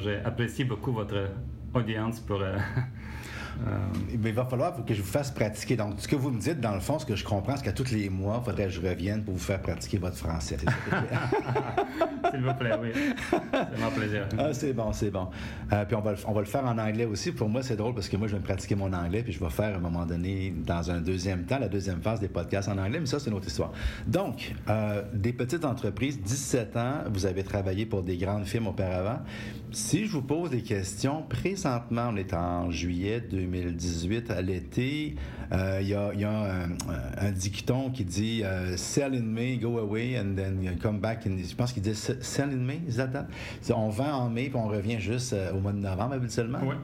j'ai 0.04 0.18
apprécié 0.18 0.66
beaucoup 0.66 0.92
votre 0.92 1.30
audience 1.74 2.20
pour. 2.20 2.44
Euh, 3.68 3.78
il 4.12 4.34
va 4.34 4.46
falloir 4.46 4.74
que 4.86 4.94
je 4.94 5.02
vous 5.02 5.08
fasse 5.08 5.32
pratiquer. 5.32 5.76
Donc, 5.76 5.96
ce 5.98 6.08
que 6.08 6.16
vous 6.16 6.32
me 6.32 6.40
dites, 6.40 6.60
dans 6.60 6.74
le 6.74 6.80
fond, 6.80 7.00
ce 7.00 7.06
que 7.06 7.16
je 7.16 7.26
comprends, 7.26 7.58
c'est 7.58 7.64
qu'à 7.64 7.74
tous 7.74 7.92
les 7.92 8.10
mois, 8.10 8.42
il 8.42 8.46
faudrait 8.46 8.66
que 8.66 8.72
je 8.72 8.82
revienne 8.82 9.24
pour 9.24 9.34
vous 9.34 9.40
faire 9.40 9.62
pratiquer 9.62 9.98
votre 9.98 10.18
français. 10.18 10.58
S'il 12.32 12.42
vous 12.42 12.54
plaît, 12.54 12.72
oui. 12.82 12.90
C'est 13.42 13.82
mon 13.82 13.92
plaisir. 13.92 14.28
Ah, 14.38 14.54
c'est 14.54 14.74
bon, 14.74 14.94
c'est 14.94 15.10
bon. 15.10 15.30
Euh, 15.74 15.86
puis 15.86 15.96
on 15.96 16.02
va, 16.02 16.12
le, 16.12 16.18
on 16.28 16.34
va 16.34 16.42
le 16.42 16.46
faire 16.46 16.66
en 16.66 16.78
anglais 16.78 17.06
aussi. 17.06 17.32
Pour 17.32 17.50
moi, 17.50 17.64
c'est 17.64 17.76
drôle 17.76 17.96
parce 17.96 18.08
que 18.08 18.18
moi, 18.18 18.28
je 18.28 18.34
vais 18.34 18.40
me 18.40 18.44
pratiquer 18.44 18.76
mon 18.76 18.94
anglais, 18.94 19.24
puis 19.24 19.34
je 19.34 19.40
vais 19.40 19.50
faire 19.50 19.74
à 19.74 19.78
un 19.78 19.82
moment 19.82 20.06
donné, 20.06 20.54
dans 20.66 20.92
un 20.92 21.02
deuxième 21.02 21.46
temps, 21.46 21.60
la 21.60 21.70
deuxième 21.70 22.02
phase 22.02 22.20
des 22.20 22.28
podcasts 22.28 22.70
en 22.70 22.78
anglais, 22.78 23.00
mais 23.00 23.06
ça, 23.06 23.20
c'est 23.20 23.30
une 23.30 23.36
autre 23.36 23.48
histoire. 23.48 23.72
Donc, 24.08 24.54
euh, 24.70 25.04
des 25.14 25.34
petites 25.34 25.66
entreprises, 25.66 26.22
17 26.22 26.78
ans, 26.78 26.94
vous 27.12 27.26
avez 27.26 27.44
travaillé 27.44 27.86
pour 27.86 28.04
des 28.04 28.18
grandes 28.18 28.46
firmes 28.46 28.68
auparavant. 28.68 29.20
Si 29.72 30.06
je 30.06 30.12
vous 30.12 30.22
pose 30.22 30.50
des 30.50 30.62
questions, 30.62 31.24
présentement, 31.24 32.10
on 32.12 32.16
est 32.16 32.34
en 32.34 32.72
juillet 32.72 33.22
2018, 33.52 34.32
à 34.32 34.42
l'été, 34.42 35.16
euh, 35.52 35.80
il 35.82 35.88
y 35.88 35.94
a, 35.94 36.14
y 36.14 36.24
a 36.24 36.68
un, 37.18 37.32
dicton 37.32 37.90
qui 37.90 38.06
dit 38.06 38.44
Sell 38.76 39.16
in 39.16 39.24
May, 39.24 39.58
go 39.58 39.78
away, 39.80 40.20
and 40.20 40.36
then 40.36 40.78
come 40.82 41.00
back. 41.00 41.26
In, 41.26 41.38
je 41.38 41.56
pense 41.56 41.74
qu'il 41.74 41.84
dit 41.84 41.96
Sell 41.96 42.50
in 42.50 42.58
May, 42.58 42.82
that 42.96 43.28
On 43.74 43.90
vend 43.90 44.12
en 44.12 44.30
mai, 44.30 44.50
puis 44.50 44.58
on 44.58 44.68
revient 44.68 45.00
juste 45.00 45.36
au 45.54 45.60
mois 45.60 45.72
de 45.72 45.80
novembre 45.80 46.14
habituellement. 46.14 46.60
Oui. 46.64 46.76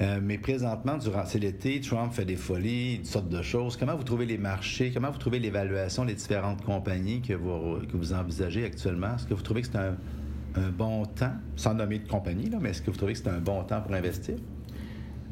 Euh, 0.00 0.20
mais 0.22 0.38
présentement, 0.38 0.96
durant 0.96 1.24
c'est 1.26 1.40
l'été, 1.40 1.80
Trump 1.80 2.12
fait 2.12 2.24
des 2.24 2.36
folies, 2.36 2.96
une 2.96 3.04
sorte 3.04 3.28
de 3.28 3.42
choses. 3.42 3.76
Comment 3.76 3.96
vous 3.96 4.04
trouvez 4.04 4.26
les 4.26 4.38
marchés? 4.38 4.92
Comment 4.92 5.10
vous 5.10 5.18
trouvez 5.18 5.40
l'évaluation 5.40 6.04
des 6.04 6.14
différentes 6.14 6.64
compagnies 6.64 7.20
que 7.20 7.32
vous, 7.32 7.84
que 7.86 7.96
vous 7.96 8.12
envisagez 8.12 8.64
actuellement? 8.64 9.16
Est-ce 9.16 9.26
que 9.26 9.34
vous 9.34 9.42
trouvez 9.42 9.62
que 9.62 9.68
c'est 9.72 9.78
un, 9.78 9.96
bon 10.76 11.04
temps, 11.04 11.34
sans 11.54 11.74
nommer 11.74 12.00
de 12.00 12.08
compagnie, 12.08 12.50
là, 12.50 12.58
mais 12.60 12.70
est-ce 12.70 12.82
que 12.82 12.90
vous 12.90 12.96
trouvez 12.96 13.12
que 13.12 13.20
c'est 13.20 13.28
un 13.28 13.38
bon 13.38 13.62
temps 13.62 13.80
pour 13.80 13.94
investir? 13.94 14.34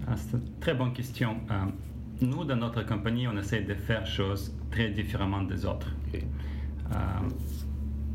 Ah, 0.08 0.14
c'est 0.16 0.36
une 0.36 0.58
très 0.60 0.74
bonne 0.74 0.92
question. 0.92 1.36
Euh, 1.50 1.64
nous, 2.20 2.44
dans 2.44 2.56
notre 2.56 2.84
compagnie, 2.86 3.26
on 3.26 3.36
essaie 3.36 3.62
de 3.62 3.74
faire 3.74 4.06
choses 4.06 4.54
très 4.70 4.90
différemment 4.90 5.42
des 5.42 5.66
autres. 5.66 5.92
Euh, 6.14 6.98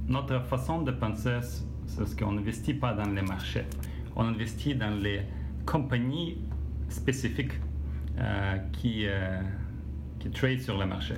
notre 0.07 0.41
façon 0.45 0.81
de 0.81 0.91
penser, 0.91 1.39
c'est 1.86 2.19
qu'on 2.19 2.31
n'investit 2.31 2.74
pas 2.74 2.93
dans 2.93 3.10
les 3.10 3.21
marchés. 3.21 3.65
On 4.15 4.25
investit 4.25 4.75
dans 4.75 4.95
les 4.95 5.21
compagnies 5.65 6.38
spécifiques 6.88 7.53
euh, 8.19 8.57
qui, 8.71 9.05
qui 10.19 10.29
trade 10.31 10.62
sur 10.62 10.77
le 10.77 10.86
marché. 10.86 11.15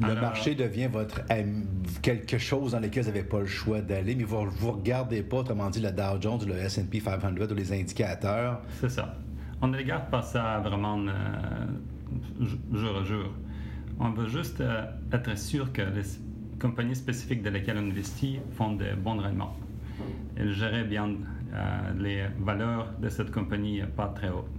Le 0.00 0.14
marché 0.14 0.54
devient 0.56 0.88
votre 0.88 1.20
quelque 2.02 2.38
chose 2.38 2.72
dans 2.72 2.80
lequel 2.80 3.04
vous 3.04 3.10
n'avez 3.10 3.22
pas 3.22 3.40
le 3.40 3.46
choix 3.46 3.80
d'aller, 3.80 4.16
mais 4.16 4.24
vous 4.24 4.44
ne 4.44 4.72
regardez 4.72 5.22
pas, 5.22 5.38
autrement 5.38 5.70
dit, 5.70 5.80
le 5.80 5.92
Dow 5.92 6.20
Jones, 6.20 6.40
le 6.46 6.56
S&P 6.56 7.00
500 7.00 7.28
ou 7.36 7.54
les 7.54 7.72
indicateurs. 7.72 8.62
C'est 8.80 8.90
ça. 8.90 9.14
On 9.60 9.68
ne 9.68 9.76
regarde 9.78 10.10
pas 10.10 10.22
ça 10.22 10.58
vraiment 10.60 10.98
euh, 10.98 11.12
jour 12.72 12.98
à 12.98 13.04
jour. 13.04 13.32
On 14.00 14.10
veut 14.10 14.28
juste 14.28 14.60
euh, 14.60 14.84
être 15.12 15.36
sûr 15.38 15.72
que 15.72 15.82
les 15.82 16.02
compagnies 16.60 16.96
spécifiques 16.96 17.42
dans 17.42 17.52
lesquelles 17.52 17.78
on 17.78 17.90
investit 17.90 18.40
font 18.52 18.72
de 18.72 18.94
bons 18.94 19.20
rendements. 19.20 19.56
Elles 20.36 20.52
gèrent 20.52 20.86
bien 20.86 21.14
euh, 21.52 21.92
les 21.98 22.26
valeurs 22.40 22.92
de 23.00 23.08
cette 23.08 23.30
compagnie 23.30 23.82
pas 23.96 24.08
très 24.08 24.28
hautes. 24.28 24.50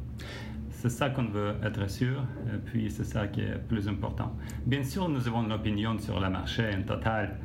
C'est 0.69 0.89
ça 0.89 1.09
qu'on 1.09 1.25
veut 1.25 1.55
être 1.63 1.89
sûr, 1.89 2.23
et 2.53 2.57
puis 2.57 2.91
c'est 2.91 3.05
ça 3.05 3.27
qui 3.27 3.41
est 3.41 3.57
plus 3.67 3.87
important. 3.87 4.35
Bien 4.65 4.83
sûr, 4.83 5.09
nous 5.09 5.27
avons 5.27 5.43
une 5.43 5.51
opinion 5.51 5.97
sur 5.97 6.19
le 6.19 6.29
marché 6.29 6.69
en 6.77 6.83
total 6.83 7.37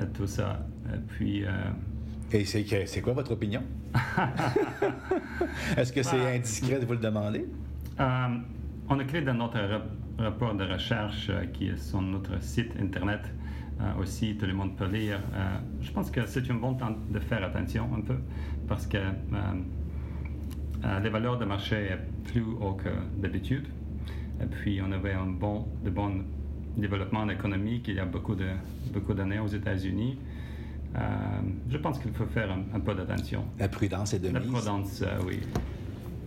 et 0.00 0.06
tout 0.14 0.26
ça. 0.26 0.66
Puis. 1.08 1.44
Et 2.32 2.44
c'est 2.44 3.00
quoi 3.00 3.12
votre 3.12 3.32
opinion? 3.32 3.62
Est-ce 5.76 5.92
que 5.92 6.02
c'est 6.02 6.18
bah, 6.18 6.32
indiscret 6.34 6.80
de 6.80 6.86
vous 6.86 6.94
le 6.94 6.98
demander? 6.98 7.46
on 8.88 9.00
écrit 9.00 9.22
dans 9.22 9.34
notre 9.34 9.58
rapport 10.18 10.54
de 10.54 10.64
recherche 10.64 11.30
qui 11.52 11.68
est 11.68 11.76
sur 11.76 12.02
notre 12.02 12.42
site 12.42 12.72
Internet 12.80 13.20
euh, 13.80 14.00
aussi, 14.00 14.36
tout 14.36 14.46
le 14.46 14.54
monde 14.54 14.76
peut 14.76 14.86
lire. 14.86 15.20
Euh, 15.34 15.56
je 15.80 15.90
pense 15.90 16.08
que 16.10 16.24
c'est 16.26 16.48
un 16.50 16.54
bon 16.54 16.74
temps 16.74 16.96
de 17.10 17.18
faire 17.18 17.42
attention 17.42 17.90
un 17.96 18.02
peu 18.02 18.16
parce 18.68 18.86
que 18.86 18.98
euh, 18.98 21.00
les 21.02 21.08
valeurs 21.08 21.38
de 21.38 21.44
marché 21.44 21.88
sont 21.90 22.30
plus 22.30 22.42
haut 22.42 22.74
que 22.74 22.90
d'habitude. 23.20 23.66
Et 24.40 24.46
puis, 24.46 24.80
on 24.86 24.92
avait 24.92 25.12
un 25.12 25.26
bon, 25.26 25.66
de 25.84 25.90
bon 25.90 26.22
développement 26.76 27.28
économique 27.30 27.86
il 27.88 27.94
y 27.94 28.00
a 28.00 28.04
beaucoup 28.04 28.34
d'années 28.34 28.58
beaucoup 28.92 29.12
aux 29.12 29.48
États-Unis. 29.48 30.18
Je 31.68 31.76
pense 31.78 31.98
qu'il 31.98 32.12
faut 32.12 32.26
faire 32.26 32.50
un, 32.50 32.76
un 32.76 32.80
peu 32.80 32.94
d'attention. 32.94 33.44
La 33.58 33.68
prudence 33.68 34.14
est 34.14 34.18
de 34.20 34.28
mise. 34.28 34.34
La 34.34 34.40
prudence, 34.52 35.04
oui. 35.26 35.40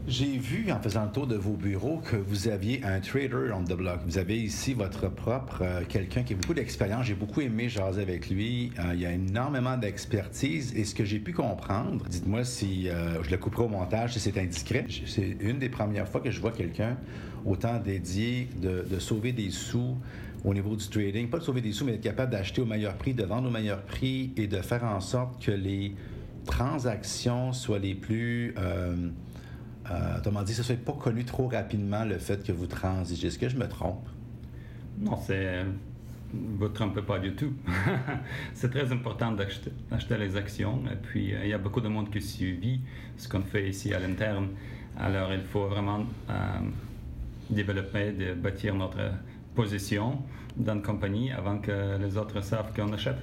J'ai 0.08 0.38
vu 0.38 0.72
en 0.72 0.80
faisant 0.80 1.04
le 1.04 1.12
tour 1.12 1.28
de 1.28 1.36
vos 1.36 1.58
bureaux 1.58 1.98
que 1.98 2.16
vous 2.16 2.48
aviez 2.48 2.82
un 2.86 3.02
trader 3.02 3.52
on 3.54 3.66
the 3.66 3.74
block. 3.74 4.00
Vous 4.06 4.18
avez 4.18 4.38
ici 4.38 4.74
votre 4.74 5.10
propre 5.10 5.60
euh, 5.62 5.82
quelqu'un 5.86 6.24
qui 6.24 6.32
a 6.32 6.38
beaucoup 6.38 6.54
d'expérience. 6.54 7.08
J'ai 7.08 7.14
beaucoup 7.14 7.42
aimé 7.42 7.68
jaser 7.68 8.04
avec 8.04 8.30
lui. 8.30 8.72
Euh, 8.80 8.94
il 8.94 9.02
y 9.02 9.06
a 9.06 9.12
énormément 9.12 9.76
d'expertise. 9.76 10.74
Et 10.78 10.86
ce 10.86 10.96
que 10.96 11.04
j'ai 11.04 11.20
pu 11.20 11.34
comprendre, 11.34 12.06
dites-moi 12.06 12.46
si 12.46 12.88
euh, 12.88 13.22
je 13.22 13.32
le 13.32 13.38
couperai 13.38 13.66
au 13.66 13.68
montage, 13.68 14.14
si 14.14 14.22
c'est 14.22 14.38
indiscret. 14.38 14.86
C'est 15.06 15.36
une 15.42 15.60
des 15.60 15.68
premières 15.68 16.08
fois 16.08 16.22
que 16.22 16.32
je 16.32 16.40
vois 16.40 16.54
quelqu'un 16.54 16.96
autant 17.46 17.78
dédié 17.78 18.48
de, 18.62 19.00
sauver 19.00 19.34
des 19.34 19.50
sous 19.50 19.98
au 20.46 20.54
niveau 20.54 20.78
du 20.78 20.88
trading. 20.88 21.30
Pas 21.30 21.40
de 21.40 21.44
sauver 21.44 21.60
des 21.60 21.74
sous, 21.74 21.84
mais 21.84 21.96
être 21.96 22.02
capable 22.02 22.32
d'acheter 22.32 22.62
au 22.62 22.66
meilleur 22.66 22.96
prix, 22.96 23.14
de 23.14 23.26
vendre 23.26 23.50
au 23.50 23.52
meilleur 23.52 23.82
prix 23.82 24.32
et 24.38 24.48
de 24.48 24.62
faire 24.62 24.86
en 24.86 25.02
sorte 25.02 25.44
que 25.44 25.52
les 25.52 25.96
transactions 26.46 27.52
soient 27.52 27.78
les 27.78 27.94
plus 27.94 28.56
autrement 30.18 30.44
dit, 30.44 30.54
ce 30.54 30.62
ne 30.62 30.66
soit 30.66 30.76
pas 30.78 30.94
connu 30.94 31.24
trop 31.26 31.48
rapidement 31.48 32.04
le 32.04 32.18
fait 32.18 32.44
que 32.44 32.52
vous 32.52 32.68
transigez. 32.68 33.28
Est-ce 33.28 33.40
que 33.40 33.50
je 33.50 33.58
me 33.58 33.68
trompe? 33.68 34.08
Non, 35.00 35.18
c'est. 35.26 35.66
Vous 36.34 36.68
ne 36.68 36.74
trompez 36.74 37.02
pas 37.02 37.20
du 37.20 37.34
tout. 37.36 37.54
c'est 38.54 38.70
très 38.70 38.92
important 38.92 39.32
d'acheter 39.32 40.18
les 40.18 40.36
actions. 40.36 40.82
Et 40.92 40.96
puis, 40.96 41.34
euh, 41.34 41.40
il 41.44 41.50
y 41.50 41.54
a 41.54 41.58
beaucoup 41.58 41.80
de 41.80 41.88
monde 41.88 42.10
qui 42.10 42.22
suit 42.22 42.82
ce 43.16 43.30
qu'on 43.30 43.42
fait 43.42 43.70
ici 43.70 43.94
à 43.94 44.00
l'interne. 44.00 44.50
Alors, 45.00 45.32
il 45.32 45.42
faut 45.42 45.68
vraiment 45.68 46.06
euh, 46.30 46.34
développer, 47.50 48.12
de 48.12 48.34
bâtir 48.34 48.76
notre 48.76 49.12
position 49.56 50.22
dans 50.58 50.76
la 50.76 50.82
compagnie 50.82 51.32
avant 51.32 51.60
que 51.60 51.98
les 51.98 52.18
autres 52.18 52.42
savent 52.42 52.74
qu'on 52.76 52.92
achète. 52.92 53.18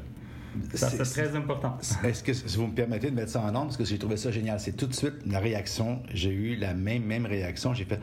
C'est 0.74 0.98
très 0.98 1.36
important. 1.36 1.76
Est-ce 2.04 2.22
que 2.22 2.32
si 2.32 2.56
vous 2.56 2.66
me 2.66 2.74
permettez 2.74 3.10
de 3.10 3.16
mettre 3.16 3.32
ça 3.32 3.40
en 3.40 3.54
ordre, 3.54 3.66
parce 3.66 3.76
que 3.76 3.84
j'ai 3.84 3.98
trouvé 3.98 4.16
ça 4.16 4.30
génial, 4.30 4.60
c'est 4.60 4.76
tout 4.76 4.86
de 4.86 4.94
suite 4.94 5.14
la 5.26 5.38
réaction. 5.38 6.02
J'ai 6.12 6.30
eu 6.30 6.56
la 6.56 6.74
même, 6.74 7.04
même 7.04 7.26
réaction. 7.26 7.74
J'ai 7.74 7.84
fait 7.84 8.00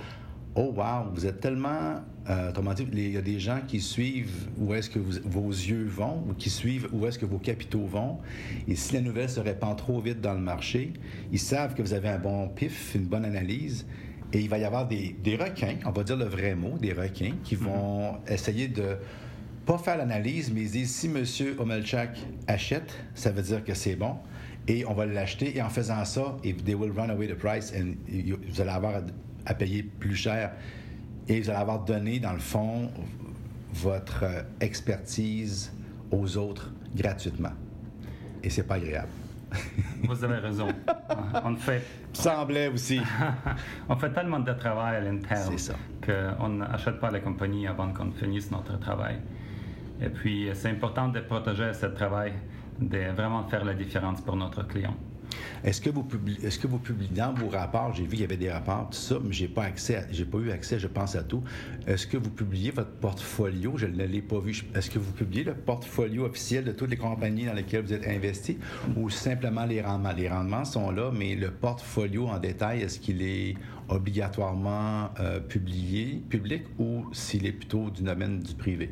Oh, 0.53 0.73
wow, 0.75 1.09
vous 1.13 1.25
êtes 1.25 1.39
tellement. 1.39 2.01
Euh, 2.29 2.51
dit, 2.75 2.87
il 2.91 3.11
y 3.11 3.17
a 3.17 3.21
des 3.21 3.39
gens 3.39 3.59
qui 3.65 3.79
suivent 3.79 4.49
où 4.57 4.73
est-ce 4.73 4.89
que 4.89 4.99
vos 4.99 5.49
yeux 5.49 5.85
vont, 5.85 6.23
ou 6.29 6.33
qui 6.33 6.49
suivent 6.49 6.89
où 6.91 7.07
est-ce 7.07 7.17
que 7.17 7.25
vos 7.25 7.39
capitaux 7.39 7.85
vont. 7.85 8.17
Et 8.67 8.75
si 8.75 8.93
la 8.93 9.01
nouvelle 9.01 9.29
se 9.29 9.39
répand 9.39 9.77
trop 9.77 10.01
vite 10.01 10.19
dans 10.19 10.33
le 10.33 10.41
marché, 10.41 10.91
ils 11.31 11.39
savent 11.39 11.73
que 11.73 11.81
vous 11.81 11.93
avez 11.93 12.09
un 12.09 12.19
bon 12.19 12.49
pif, 12.49 12.95
une 12.95 13.05
bonne 13.05 13.23
analyse. 13.23 13.87
Et 14.33 14.41
il 14.41 14.49
va 14.49 14.57
y 14.57 14.65
avoir 14.65 14.87
des, 14.87 15.15
des 15.23 15.35
requins, 15.35 15.75
on 15.85 15.91
va 15.91 16.03
dire 16.03 16.17
le 16.17 16.25
vrai 16.25 16.53
mot, 16.55 16.77
des 16.77 16.93
requins, 16.93 17.33
qui 17.43 17.55
vont 17.55 18.13
mm-hmm. 18.13 18.33
essayer 18.33 18.67
de 18.67 18.97
pas 19.65 19.77
faire 19.77 19.97
l'analyse, 19.97 20.51
mais 20.53 20.61
ils 20.61 20.71
disent 20.71 20.95
si 20.95 21.07
M. 21.07 21.23
Omelchak 21.59 22.17
achète, 22.47 22.93
ça 23.13 23.31
veut 23.31 23.41
dire 23.41 23.63
que 23.63 23.73
c'est 23.73 23.95
bon 23.95 24.15
et 24.67 24.85
on 24.85 24.93
va 24.93 25.05
l'acheter. 25.05 25.55
Et 25.57 25.61
en 25.61 25.69
faisant 25.69 26.03
ça, 26.05 26.37
they 26.43 26.75
will 26.75 26.91
run 26.91 27.09
away 27.09 27.27
the 27.27 27.35
price 27.35 27.73
and 27.75 27.93
vous 28.07 28.61
allez 28.61 28.69
avoir 28.69 29.01
à, 29.45 29.53
payer 29.53 29.83
plus 29.83 30.15
cher 30.15 30.51
et 31.27 31.41
vous 31.41 31.49
allez 31.49 31.59
avoir 31.59 31.83
donné, 31.83 32.19
dans 32.19 32.33
le 32.33 32.39
fond, 32.39 32.89
votre 33.73 34.25
expertise 34.59 35.71
aux 36.11 36.37
autres 36.37 36.71
gratuitement. 36.95 37.53
Et 38.43 38.49
c'est 38.49 38.63
pas 38.63 38.75
agréable. 38.75 39.09
Vous 40.03 40.23
avez 40.23 40.37
raison. 40.37 40.67
On 41.43 41.55
fait. 41.55 41.83
Semblait 42.13 42.69
aussi. 42.69 43.01
on 43.89 43.95
fait 43.95 44.11
tellement 44.11 44.39
de 44.39 44.51
travail 44.53 44.95
à 44.97 44.99
l'interne 45.01 45.55
qu'on 46.05 46.49
n'achète 46.49 46.99
pas 46.99 47.11
la 47.11 47.19
compagnie 47.19 47.67
avant 47.67 47.91
qu'on 47.93 48.11
finisse 48.11 48.49
notre 48.51 48.79
travail. 48.79 49.17
Et 50.01 50.09
puis, 50.09 50.49
c'est 50.53 50.69
important 50.69 51.09
de 51.09 51.19
protéger 51.19 51.73
ce 51.73 51.85
travail, 51.85 52.33
de 52.79 53.11
vraiment 53.15 53.43
faire 53.47 53.63
la 53.63 53.73
différence 53.73 54.21
pour 54.21 54.35
notre 54.35 54.67
client. 54.67 54.95
Est-ce 55.63 55.79
que 55.79 55.89
vous 55.89 56.03
publiez, 56.03 56.45
est-ce 56.45 56.59
que 56.59 56.67
vous 56.67 56.79
publiez 56.79 57.09
dans 57.15 57.33
vos 57.33 57.47
rapports, 57.47 57.93
j'ai 57.93 58.03
vu 58.03 58.09
qu'il 58.11 58.21
y 58.21 58.23
avait 58.23 58.35
des 58.35 58.51
rapports, 58.51 58.89
tout 58.89 58.97
ça, 58.97 59.15
mais 59.23 59.31
j'ai 59.31 59.47
pas 59.47 59.61
pas 59.61 60.37
eu 60.39 60.51
accès, 60.51 60.79
je 60.79 60.87
pense 60.87 61.15
à 61.15 61.23
tout. 61.23 61.43
Est-ce 61.87 62.07
que 62.07 62.17
vous 62.17 62.31
publiez 62.31 62.71
votre 62.71 62.91
portfolio? 62.91 63.73
Je 63.77 63.85
ne 63.85 64.03
l'ai 64.03 64.21
pas 64.21 64.39
vu. 64.39 64.63
Est-ce 64.75 64.89
que 64.89 64.99
vous 64.99 65.11
publiez 65.11 65.43
le 65.43 65.53
portfolio 65.53 66.25
officiel 66.25 66.65
de 66.65 66.71
toutes 66.71 66.89
les 66.89 66.97
compagnies 66.97 67.45
dans 67.45 67.53
lesquelles 67.53 67.83
vous 67.83 67.93
êtes 67.93 68.07
investi, 68.07 68.57
ou 68.97 69.09
simplement 69.09 69.65
les 69.65 69.81
rendements? 69.81 70.13
Les 70.13 70.29
rendements 70.29 70.65
sont 70.65 70.91
là, 70.91 71.11
mais 71.13 71.35
le 71.35 71.51
portfolio 71.51 72.27
en 72.27 72.39
détail, 72.39 72.81
est-ce 72.81 72.99
qu'il 72.99 73.21
est 73.21 73.55
obligatoirement 73.87 75.11
euh, 75.19 75.39
publié, 75.39 76.23
public, 76.29 76.63
ou 76.79 77.05
s'il 77.13 77.45
est 77.45 77.51
plutôt 77.51 77.89
du 77.89 78.03
domaine 78.03 78.39
du 78.39 78.55
privé? 78.55 78.89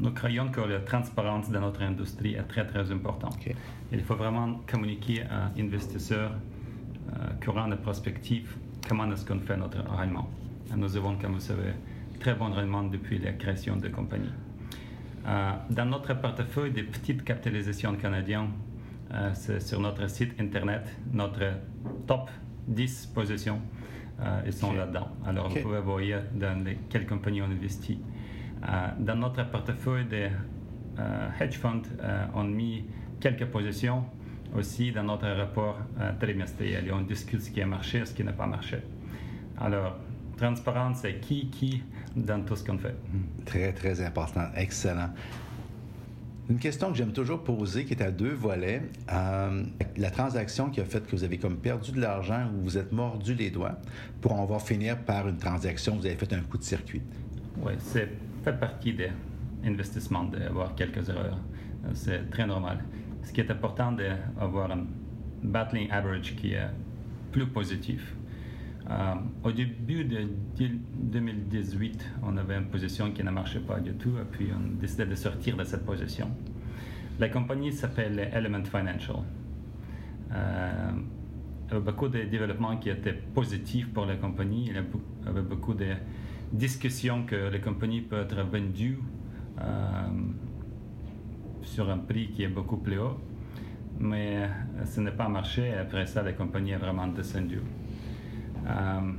Nous 0.00 0.12
croyons 0.12 0.48
que 0.48 0.60
la 0.60 0.80
transparence 0.80 1.50
de 1.50 1.58
notre 1.58 1.82
industrie 1.82 2.34
est 2.34 2.44
très, 2.44 2.66
très 2.66 2.90
importante. 2.92 3.36
Il 3.92 4.00
faut 4.02 4.14
vraiment 4.14 4.60
communiquer 4.66 5.22
à 5.22 5.50
investisseurs 5.58 6.32
euh, 6.32 7.14
courants 7.44 7.68
de 7.68 7.74
prospective 7.74 8.56
comment 8.88 9.10
est-ce 9.10 9.24
qu'on 9.24 9.40
fait 9.40 9.56
notre 9.56 9.82
rendement. 9.84 10.28
Nous 10.76 10.96
avons, 10.96 11.16
comme 11.16 11.34
vous 11.34 11.40
savez, 11.40 11.72
très 12.20 12.34
bon 12.34 12.52
rendement 12.52 12.84
depuis 12.84 13.18
la 13.18 13.32
création 13.32 13.76
de 13.76 13.88
compagnie. 13.88 14.30
Euh, 15.26 15.50
dans 15.70 15.86
notre 15.86 16.14
portefeuille 16.14 16.70
des 16.70 16.84
petites 16.84 17.24
capitalisations 17.24 17.94
canadiennes, 17.96 18.50
c'est 19.32 19.60
sur 19.60 19.80
notre 19.80 20.06
site 20.10 20.38
internet, 20.38 20.86
notre 21.14 21.54
top 22.06 22.30
10 22.66 23.06
positions. 23.14 23.58
ils 24.44 24.52
sont 24.52 24.74
là-dedans. 24.74 25.08
Alors, 25.26 25.48
vous 25.48 25.60
pouvez 25.60 25.80
voir 25.80 26.02
dans 26.34 26.62
les, 26.62 26.76
quelles 26.90 27.06
compagnies 27.06 27.40
on 27.40 27.46
investit. 27.46 27.98
Dans 28.98 29.16
notre 29.16 29.48
portefeuille 29.50 30.06
de 30.06 30.28
hedge 31.40 31.56
funds, 31.56 31.82
on 32.34 32.40
a 32.40 32.44
mis 32.44 32.84
quelques 33.20 33.46
positions 33.46 34.04
aussi 34.56 34.92
dans 34.92 35.04
notre 35.04 35.28
rapport 35.28 35.78
trimestriel 36.18 36.86
et 36.86 36.92
on 36.92 37.02
discute 37.02 37.40
ce 37.42 37.50
qui 37.50 37.60
a 37.60 37.66
marché 37.66 37.98
et 37.98 38.06
ce 38.06 38.14
qui 38.14 38.24
n'a 38.24 38.32
pas 38.32 38.46
marché. 38.46 38.78
Alors, 39.60 39.98
transparence, 40.36 40.98
c'est 41.02 41.20
qui, 41.20 41.48
qui 41.48 41.82
dans 42.16 42.42
tout 42.42 42.56
ce 42.56 42.64
qu'on 42.64 42.78
fait. 42.78 42.94
Très, 43.44 43.72
très 43.72 44.00
important. 44.00 44.46
Excellent. 44.56 45.10
Une 46.48 46.58
question 46.58 46.90
que 46.90 46.96
j'aime 46.96 47.12
toujours 47.12 47.44
poser, 47.44 47.84
qui 47.84 47.92
est 47.92 48.02
à 48.02 48.10
deux 48.10 48.32
volets. 48.32 48.82
Euh, 49.12 49.64
la 49.98 50.10
transaction 50.10 50.70
qui 50.70 50.80
a 50.80 50.84
fait 50.84 51.06
que 51.06 51.10
vous 51.10 51.24
avez 51.24 51.36
comme 51.36 51.58
perdu 51.58 51.92
de 51.92 52.00
l'argent 52.00 52.48
ou 52.54 52.62
vous 52.62 52.78
êtes 52.78 52.90
mordu 52.90 53.34
les 53.34 53.50
doigts, 53.50 53.76
pour 54.22 54.32
on 54.32 54.46
va 54.46 54.58
finir 54.58 54.96
par 54.98 55.28
une 55.28 55.36
transaction, 55.36 55.96
vous 55.96 56.06
avez 56.06 56.14
fait 56.14 56.32
un 56.32 56.40
coup 56.40 56.56
de 56.56 56.62
circuit. 56.62 57.02
Oui, 57.60 57.72
c'est 57.78 58.08
fait 58.52 58.58
partie 58.58 58.92
des 58.94 59.10
investissements 59.64 60.24
d'avoir 60.24 60.74
quelques 60.74 61.08
erreurs. 61.08 61.38
C'est 61.92 62.30
très 62.30 62.46
normal. 62.46 62.78
Ce 63.22 63.32
qui 63.32 63.40
est 63.40 63.50
important, 63.50 63.92
d'avoir 63.92 64.70
un 64.72 64.86
battling 65.42 65.90
average 65.90 66.34
qui 66.36 66.54
est 66.54 66.70
plus 67.30 67.46
positif. 67.46 68.14
Euh, 68.90 69.14
au 69.44 69.52
début 69.52 70.04
de 70.04 70.20
2018, 70.56 72.06
on 72.22 72.36
avait 72.38 72.56
une 72.56 72.68
position 72.68 73.10
qui 73.12 73.22
ne 73.22 73.30
marchait 73.30 73.60
pas 73.60 73.80
du 73.80 73.92
tout, 73.92 74.14
et 74.18 74.24
puis 74.30 74.48
on 74.56 74.80
décidait 74.80 75.04
de 75.04 75.14
sortir 75.14 75.56
de 75.56 75.64
cette 75.64 75.84
position. 75.84 76.30
La 77.18 77.28
compagnie 77.28 77.72
s'appelle 77.72 78.30
Element 78.32 78.64
Financial. 78.64 79.16
Euh, 80.32 81.80
beaucoup 81.80 82.08
de 82.08 82.22
développements 82.22 82.78
qui 82.78 82.88
étaient 82.88 83.12
positifs 83.12 83.92
pour 83.92 84.06
la 84.06 84.16
compagnie. 84.16 84.70
Il 84.70 84.76
avait 85.28 85.42
beaucoup 85.42 85.74
de 85.74 85.92
discussions 86.52 87.24
que 87.24 87.36
la 87.36 87.58
compagnie 87.58 88.00
peut 88.00 88.20
être 88.20 88.42
vendue 88.42 88.98
euh, 89.60 90.08
sur 91.62 91.90
un 91.90 91.98
prix 91.98 92.30
qui 92.30 92.42
est 92.42 92.48
beaucoup 92.48 92.78
plus 92.78 92.98
haut. 92.98 93.18
Mais 94.00 94.48
ce 94.84 95.00
n'est 95.00 95.10
pas 95.10 95.28
marché. 95.28 95.74
Après 95.74 96.06
ça, 96.06 96.22
la 96.22 96.32
compagnie 96.32 96.70
est 96.70 96.76
vraiment 96.76 97.08
descendue. 97.08 97.62
Euh, 98.66 99.12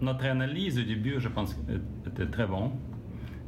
notre 0.00 0.26
analyse 0.26 0.78
au 0.78 0.82
début, 0.82 1.16
je 1.18 1.28
pense, 1.28 1.56
était 2.06 2.26
très 2.26 2.46
bon, 2.46 2.72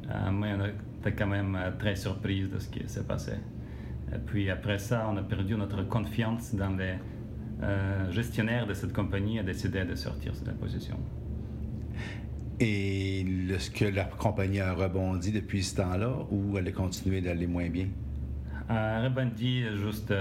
euh, 0.08 0.30
mais 0.30 0.54
on 0.54 0.66
était 1.00 1.16
quand 1.16 1.26
même 1.26 1.56
euh, 1.56 1.70
très 1.78 1.96
surprise 1.96 2.50
de 2.50 2.58
ce 2.58 2.68
qui 2.68 2.86
s'est 2.88 3.06
passé. 3.06 3.32
Et 4.14 4.18
puis 4.18 4.50
après 4.50 4.78
ça, 4.78 5.08
on 5.10 5.16
a 5.16 5.22
perdu 5.22 5.54
notre 5.54 5.82
confiance 5.82 6.54
dans 6.54 6.76
les 6.76 6.94
gestionnaires 8.10 8.66
de 8.66 8.72
cette 8.72 8.94
compagnie 8.94 9.36
et 9.36 9.42
décidé 9.42 9.84
de 9.84 9.94
sortir 9.94 10.32
de 10.32 10.46
la 10.46 10.54
position. 10.54 10.96
Et 12.60 13.20
est-ce 13.20 13.70
que 13.70 13.86
la 13.86 14.04
compagnie 14.04 14.60
a 14.60 14.74
rebondi 14.74 15.32
depuis 15.32 15.64
ce 15.64 15.76
temps-là 15.76 16.14
ou 16.30 16.58
elle 16.58 16.68
a 16.68 16.72
continué 16.72 17.20
d'aller 17.20 17.46
moins 17.46 17.68
bien? 17.68 17.88
Elle 18.68 18.76
a 18.76 19.02
rebondi 19.04 19.64
juste. 19.82 20.12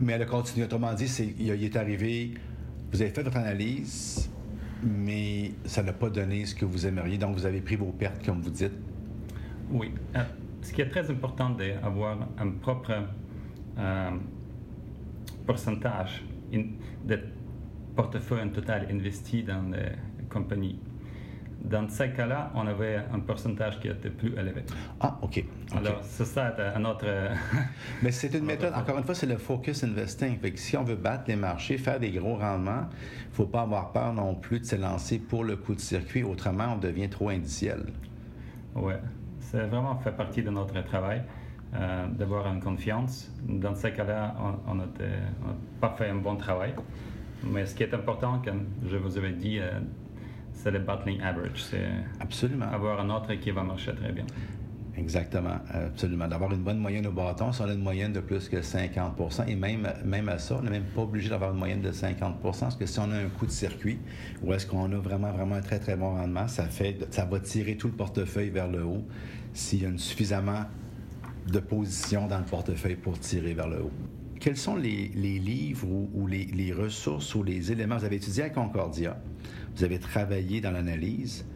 Mais 0.00 0.14
elle 0.14 0.22
a 0.22 0.26
continué. 0.26 0.64
Autrement 0.64 0.94
dit, 0.94 1.06
il 1.38 1.50
est 1.50 1.76
arrivé 1.76 2.34
vous 2.94 3.02
avez 3.02 3.10
fait 3.10 3.24
votre 3.24 3.38
analyse, 3.38 4.30
mais 4.84 5.50
ça 5.64 5.82
n'a 5.82 5.92
pas 5.92 6.08
donné 6.08 6.46
ce 6.46 6.54
que 6.54 6.64
vous 6.64 6.86
aimeriez, 6.86 7.18
donc 7.18 7.34
vous 7.34 7.44
avez 7.44 7.60
pris 7.60 7.74
vos 7.74 7.90
pertes, 7.90 8.24
comme 8.24 8.40
vous 8.40 8.50
dites. 8.50 8.70
Oui. 9.68 9.92
Euh, 10.14 10.22
ce 10.62 10.72
qui 10.72 10.80
est 10.80 10.88
très 10.88 11.10
important 11.10 11.50
d'avoir 11.50 12.28
un 12.38 12.50
propre 12.52 12.92
euh, 13.78 14.10
pourcentage 15.44 16.24
de 16.52 17.18
portefeuille 17.96 18.42
en 18.42 18.50
total 18.50 18.86
investi 18.88 19.42
dans 19.42 19.72
les 19.72 20.26
compagnies. 20.30 20.78
Dans 21.64 21.88
ce 21.88 22.04
cas-là, 22.04 22.50
on 22.54 22.66
avait 22.66 22.96
un 23.12 23.20
pourcentage 23.20 23.80
qui 23.80 23.88
était 23.88 24.10
plus 24.10 24.32
élevé. 24.38 24.64
Ah, 25.00 25.18
OK. 25.22 25.42
Alors, 25.74 26.00
c'est 26.02 26.26
ça 26.26 26.54
un 26.76 26.84
autre. 26.84 27.06
Mais 28.02 28.10
c'est 28.10 28.34
une 28.34 28.44
méthode, 28.52 28.74
encore 28.74 28.98
une 28.98 29.04
fois, 29.04 29.14
c'est 29.14 29.26
le 29.26 29.38
focus 29.38 29.82
investing. 29.82 30.38
Fait 30.38 30.52
que 30.52 30.58
si 30.58 30.76
on 30.76 30.84
veut 30.84 30.94
battre 30.94 31.24
les 31.28 31.36
marchés, 31.36 31.78
faire 31.78 31.98
des 31.98 32.10
gros 32.10 32.36
rendements, 32.36 32.84
il 32.90 33.30
ne 33.30 33.34
faut 33.34 33.46
pas 33.46 33.62
avoir 33.62 33.92
peur 33.92 34.12
non 34.12 34.34
plus 34.34 34.60
de 34.60 34.66
se 34.66 34.76
lancer 34.76 35.18
pour 35.18 35.42
le 35.42 35.56
coup 35.56 35.74
de 35.74 35.80
circuit. 35.80 36.22
Autrement, 36.22 36.74
on 36.74 36.78
devient 36.78 37.08
trop 37.08 37.30
indiciel. 37.30 37.86
Oui, 38.74 38.94
c'est 39.38 39.64
vraiment 39.66 39.96
fait 39.96 40.12
partie 40.12 40.42
de 40.42 40.50
notre 40.50 40.82
travail. 40.84 41.22
Euh, 41.76 42.06
d'avoir 42.06 42.46
une 42.46 42.60
confiance. 42.60 43.32
Dans 43.42 43.74
ce 43.74 43.88
cas-là, 43.88 44.36
on 44.68 44.76
n'a 44.76 44.84
pas 45.80 45.92
fait 45.98 46.08
un 46.08 46.14
bon 46.14 46.36
travail. 46.36 46.72
Mais 47.42 47.66
ce 47.66 47.74
qui 47.74 47.82
est 47.82 47.92
important, 47.92 48.40
comme 48.44 48.66
je 48.86 48.96
vous 48.96 49.18
avais 49.18 49.32
dit, 49.32 49.58
euh, 49.58 49.80
c'est 50.54 50.70
le 50.70 50.78
battling 50.78 51.20
average. 51.20 51.62
C'est 51.70 51.88
absolument 52.20 52.66
avoir 52.66 53.00
un 53.00 53.10
autre 53.10 53.34
qui 53.34 53.50
va 53.50 53.62
marcher 53.62 53.94
très 53.94 54.12
bien. 54.12 54.24
Exactement, 54.96 55.56
absolument. 55.70 56.28
D'avoir 56.28 56.52
une 56.52 56.62
bonne 56.62 56.78
moyenne 56.78 57.06
au 57.08 57.12
bâton, 57.12 57.52
si 57.52 57.60
on 57.60 57.64
a 57.64 57.72
une 57.72 57.82
moyenne 57.82 58.12
de 58.12 58.20
plus 58.20 58.48
que 58.48 58.58
50% 58.58 59.48
et 59.48 59.56
même, 59.56 59.92
même 60.04 60.28
à 60.28 60.38
ça, 60.38 60.56
on 60.58 60.62
n'est 60.62 60.70
même 60.70 60.84
pas 60.84 61.02
obligé 61.02 61.30
d'avoir 61.30 61.50
une 61.50 61.58
moyenne 61.58 61.80
de 61.80 61.90
50% 61.90 62.40
parce 62.40 62.76
que 62.76 62.86
si 62.86 63.00
on 63.00 63.10
a 63.10 63.16
un 63.16 63.28
coup 63.28 63.46
de 63.46 63.50
circuit, 63.50 63.98
ou 64.42 64.52
est-ce 64.52 64.66
qu'on 64.66 64.92
a 64.92 64.96
vraiment, 64.96 65.32
vraiment 65.32 65.56
un 65.56 65.62
très, 65.62 65.80
très 65.80 65.96
bon 65.96 66.10
rendement, 66.10 66.46
ça, 66.46 66.64
fait, 66.66 67.06
ça 67.10 67.24
va 67.24 67.40
tirer 67.40 67.76
tout 67.76 67.88
le 67.88 67.94
portefeuille 67.94 68.50
vers 68.50 68.68
le 68.68 68.84
haut 68.84 69.04
s'il 69.52 69.82
y 69.82 69.86
a 69.86 69.98
suffisamment 69.98 70.64
de 71.48 71.58
position 71.58 72.28
dans 72.28 72.38
le 72.38 72.44
portefeuille 72.44 72.96
pour 72.96 73.18
tirer 73.18 73.52
vers 73.52 73.68
le 73.68 73.82
haut. 73.82 73.92
Quels 74.40 74.56
sont 74.56 74.76
les, 74.76 75.08
livres 75.08 75.86
ou, 75.88 76.26
les, 76.26 76.72
ressources 76.72 77.34
ou 77.34 77.42
les 77.42 77.72
éléments? 77.72 77.96
Vous 77.96 78.04
avez 78.04 78.16
étudié 78.16 78.44
à 78.44 78.50
Concordia, 78.50 79.18
vous 79.76 79.84
avez 79.84 79.98
travaillé 79.98 80.60
dans 80.60 80.70
l'analyse. 80.70 81.46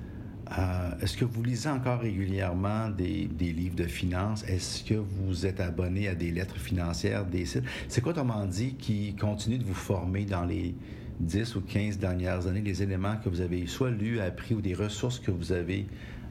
Euh, 0.56 0.90
est-ce 1.02 1.16
que 1.16 1.26
vous 1.26 1.42
lisez 1.42 1.68
encore 1.68 2.00
régulièrement 2.00 2.88
des, 2.88 3.28
livres 3.38 3.76
de 3.76 3.84
finances? 3.84 4.44
Est-ce 4.44 4.82
que 4.84 4.94
vous 4.94 5.44
êtes 5.44 5.60
abonné 5.60 6.08
à 6.08 6.14
des 6.14 6.30
lettres 6.30 6.56
financières, 6.56 7.26
des 7.26 7.44
sites? 7.44 7.64
C'est 7.88 8.00
quoi, 8.00 8.12
autrement 8.12 8.46
dit, 8.46 8.74
qui 8.74 9.14
continue 9.16 9.58
de 9.58 9.64
vous 9.64 9.74
former 9.74 10.24
dans 10.24 10.44
les 10.44 10.74
10 11.20 11.56
ou 11.56 11.60
15 11.60 11.98
dernières 11.98 12.46
années, 12.46 12.62
les 12.62 12.82
éléments 12.82 13.16
que 13.16 13.28
vous 13.28 13.42
avez 13.42 13.66
soit 13.66 13.90
lus, 13.90 14.20
appris 14.20 14.54
ou 14.54 14.62
des 14.62 14.74
ressources 14.74 15.18
que 15.18 15.30
vous 15.30 15.52
avez 15.52 15.86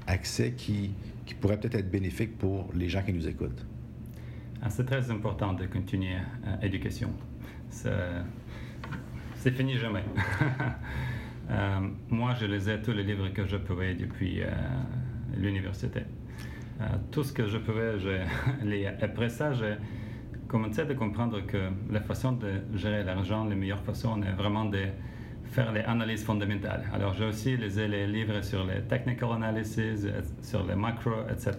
accès 0.08 0.54
qui 0.58 0.92
pourraient 1.40 1.60
peut-être 1.60 1.76
être 1.76 1.92
bénéfiques 1.92 2.38
pour 2.38 2.70
les 2.74 2.90
gens 2.90 3.04
qui 3.04 3.14
nous 3.14 3.28
écoutent? 3.28 3.66
Ah, 4.62 4.70
c'est 4.70 4.86
très 4.86 5.12
important 5.12 5.54
de 5.54 5.66
continuer 5.68 6.18
l'éducation. 6.62 7.10
Euh, 7.86 8.22
c'est 9.36 9.52
fini 9.52 9.78
jamais. 9.78 10.04
Euh, 11.50 11.80
moi, 12.10 12.34
je 12.34 12.46
lisais 12.46 12.82
tous 12.82 12.92
les 12.92 13.04
livres 13.04 13.30
que 13.30 13.46
je 13.46 13.56
pouvais 13.56 13.94
depuis 13.94 14.42
euh, 14.42 14.48
l'université. 15.38 16.02
Tout 17.10 17.24
ce 17.24 17.32
que 17.32 17.48
je 17.48 17.58
pouvais, 17.58 17.98
je 18.00 18.20
lisais. 18.66 18.98
Après 19.02 19.30
ça, 19.30 19.54
j'ai 19.54 19.76
commencé 20.50 20.82
à 20.82 20.94
comprendre 20.94 21.46
que 21.46 21.70
la 21.90 22.02
façon 22.02 22.34
de 22.34 22.52
gérer 22.76 23.02
l'argent, 23.06 23.46
la 23.46 23.56
meilleure 23.56 23.82
façon 23.82 24.22
est 24.24 24.34
vraiment 24.34 24.66
de 24.66 24.88
faire 25.46 25.72
les 25.72 25.84
analyses 25.84 26.26
fondamentales. 26.26 26.84
Alors, 26.94 27.14
j'ai 27.14 27.24
aussi 27.24 27.56
lu 27.56 27.70
les 27.88 28.08
livres 28.08 28.44
sur 28.44 28.66
les 28.66 28.82
technical 28.82 29.32
analysis, 29.32 30.06
sur 30.42 30.68
les 30.68 30.76
macro, 30.76 31.12
etc. 31.32 31.54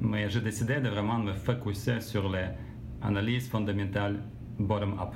Mais 0.00 0.28
j'ai 0.30 0.40
décidé 0.40 0.80
de 0.80 0.88
vraiment 0.88 1.18
me 1.18 1.32
focuser 1.32 2.00
sur 2.00 2.30
les 2.30 2.46
analyses 3.02 3.48
fondamentales 3.48 4.20
bottom-up. 4.58 5.14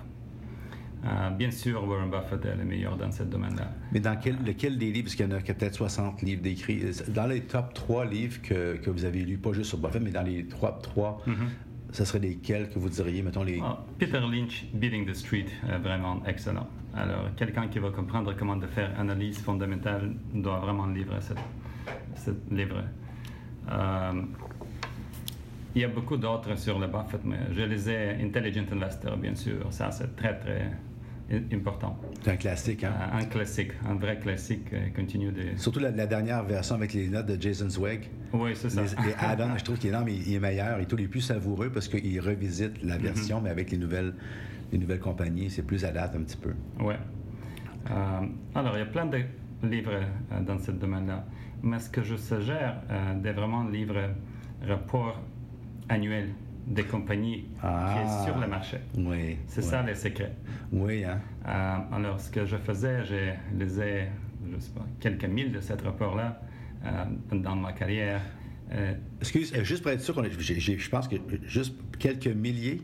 Euh, 1.05 1.31
bien 1.31 1.51
sûr, 1.51 1.87
Warren 1.87 2.11
Buffett 2.11 2.45
est 2.47 2.57
le 2.57 2.65
meilleur 2.65 2.97
dans 2.97 3.13
ce 3.13 3.25
domaine-là. 3.25 3.71
Mais 3.93 4.01
dans 4.01 4.17
quel, 4.17 4.37
lequel 4.43 4.79
des 4.79 4.91
livres, 4.91 5.05
parce 5.05 5.17
qu'il 5.17 5.27
y 5.27 5.29
en 5.29 5.37
a 5.37 5.41
peut-être 5.41 5.75
60 5.75 6.23
livres 6.23 6.43
décrits, 6.43 6.83
dans 7.09 7.27
les 7.27 7.43
top 7.43 7.75
3 7.75 8.07
livres 8.07 8.41
que, 8.41 8.77
que, 8.77 8.89
vous 8.89 9.05
avez 9.05 9.21
lus, 9.21 9.37
pas 9.37 9.53
juste 9.53 9.69
sur 9.69 9.79
Buffett, 9.79 10.03
mais 10.03 10.13
dans 10.13 10.23
les 10.23 10.47
top 10.47 10.83
3, 10.83 11.23
mm 11.27 11.33
ce 11.95 12.05
serait 12.05 12.19
lesquels 12.19 12.69
que 12.71 12.81
vous 12.81 12.89
diriez, 12.89 13.23
mettons 13.23 13.45
les... 13.45 13.61
Ah, 13.63 13.79
Peter 14.01 14.19
Lynch, 14.19 14.67
Beating 14.75 15.07
the 15.07 15.15
Street, 15.15 15.47
est 15.69 15.79
vraiment 15.79 16.21
excellent. 16.27 16.67
Alors, 16.93 17.33
quelqu'un 17.37 17.69
qui 17.69 17.79
va 17.79 17.91
comprendre 17.91 18.35
comment 18.37 18.57
de 18.57 18.67
faire 18.67 18.91
analyse 18.99 19.39
fondamentale 19.39 20.13
doit 20.35 20.59
vraiment 20.59 20.87
lire 20.89 21.07
ce 22.17 22.31
livre. 22.53 22.83
Euh, 23.71 24.23
il 25.75 25.83
y 25.83 25.85
a 25.85 25.89
beaucoup 25.89 26.17
d'autres 26.17 26.57
sur 26.57 26.79
le 26.79 26.87
Buffett, 26.87 27.25
mais 27.25 27.39
je 27.53 27.63
lisais 27.63 28.17
Intelligent 28.23 28.65
Investor, 28.71 29.17
bien 29.17 29.35
sûr. 29.35 29.67
Ça, 29.71 29.91
c'est 29.91 30.15
très, 30.15 30.39
très 30.39 30.71
important. 31.53 31.99
C'est 32.23 32.31
un 32.31 32.37
classique, 32.37 32.85
hein? 32.85 32.93
Euh, 33.01 33.19
un, 33.19 33.25
classique, 33.25 33.73
un 33.89 33.95
vrai 33.95 34.19
classique 34.19 34.73
euh, 34.73 34.89
continue 34.95 35.33
de... 35.33 35.57
Surtout 35.57 35.81
la, 35.81 35.91
dernière 35.91 36.45
version 36.45 36.77
avec 36.77 36.93
les 36.93 37.09
notes 37.09 37.27
de 37.27 37.41
Jason 37.41 37.69
Zweig. 37.69 38.09
Oui, 38.33 38.53
c'est 38.55 38.71
ça. 38.71 38.83
Les, 38.83 39.15
add-ons, 39.19 39.57
je 39.57 39.65
trouve 39.65 39.79
qu'il 39.79 39.93
est, 39.93 40.05
mais 40.05 40.15
il 40.15 40.35
est 40.35 40.41
meilleur 40.41 40.79
et 40.79 40.87
tout 40.87 40.97
les 40.97 41.09
plus 41.09 41.23
savoureux 41.23 41.71
parce 41.71 41.89
qu'il 41.89 42.21
revisite 42.21 42.83
la 42.83 42.99
version, 42.99 43.41
mais 43.41 43.51
avec 43.51 43.71
les 43.71 43.79
nouvelles, 43.79 44.15
les 44.71 44.79
nouvelles 44.79 45.01
compagnies, 45.01 45.51
c'est 45.51 45.63
plus 45.63 45.85
à 45.85 45.91
date 45.91 46.15
un 46.15 46.23
petit 46.23 46.37
peu. 46.37 46.53
Oui. 46.81 46.95
Euh, 47.91 48.21
alors, 48.55 48.77
il 48.77 48.81
y 48.81 48.83
a 48.83 48.87
plein 48.87 49.07
de 49.07 49.23
livres 49.63 50.01
dans 50.47 50.59
ce 50.59 50.71
domaine-là, 50.71 51.25
mais 51.63 51.81
ce 51.81 51.91
que 51.91 52.03
je 52.03 52.17
suggère, 52.17 52.77
c'est 53.23 53.33
vraiment 53.33 53.65
livres 53.65 54.11
rapport 54.67 55.21
annuel 55.89 56.29
des 56.67 56.85
compagnies 56.85 57.43
qui 57.43 57.49
Ah. 57.63 57.95
est 58.03 58.25
sur 58.25 58.39
le 58.39 58.47
marché. 58.47 58.79
Oui. 58.97 59.37
C'est 59.47 59.63
oui. 59.63 59.69
ça 59.69 59.83
le 59.83 59.95
secret. 59.95 60.33
Oui, 60.73 61.05
hein? 61.05 61.21
Euh, 61.47 61.77
alors, 61.97 62.19
ce 62.21 62.31
que 62.31 62.47
je 62.47 62.57
faisais, 62.57 63.05
je 63.05 63.33
lisais, 63.59 64.09
je 64.51 64.59
sais 64.59 64.71
pas, 64.73 64.87
quelques 65.01 65.27
mille 65.27 65.53
de 65.53 65.61
ces 65.61 65.75
rapports-là 65.75 66.41
euh, 66.87 67.05
dans 67.33 67.57
ma 67.57 67.73
carrière. 67.73 68.21
Euh, 68.73 68.95
Excuse, 69.21 69.53
euh, 69.55 69.63
juste 69.63 69.83
pour 69.83 69.91
être 69.93 70.01
sûr, 70.01 70.15
qu'on 70.15 70.25
j'ai- 70.25 70.59
j'ai- 70.59 70.79
je 70.79 70.89
pense 70.91 71.07
que 71.07 71.17
juste 71.47 71.75
quelques 71.99 72.29
milliers, 72.29 72.81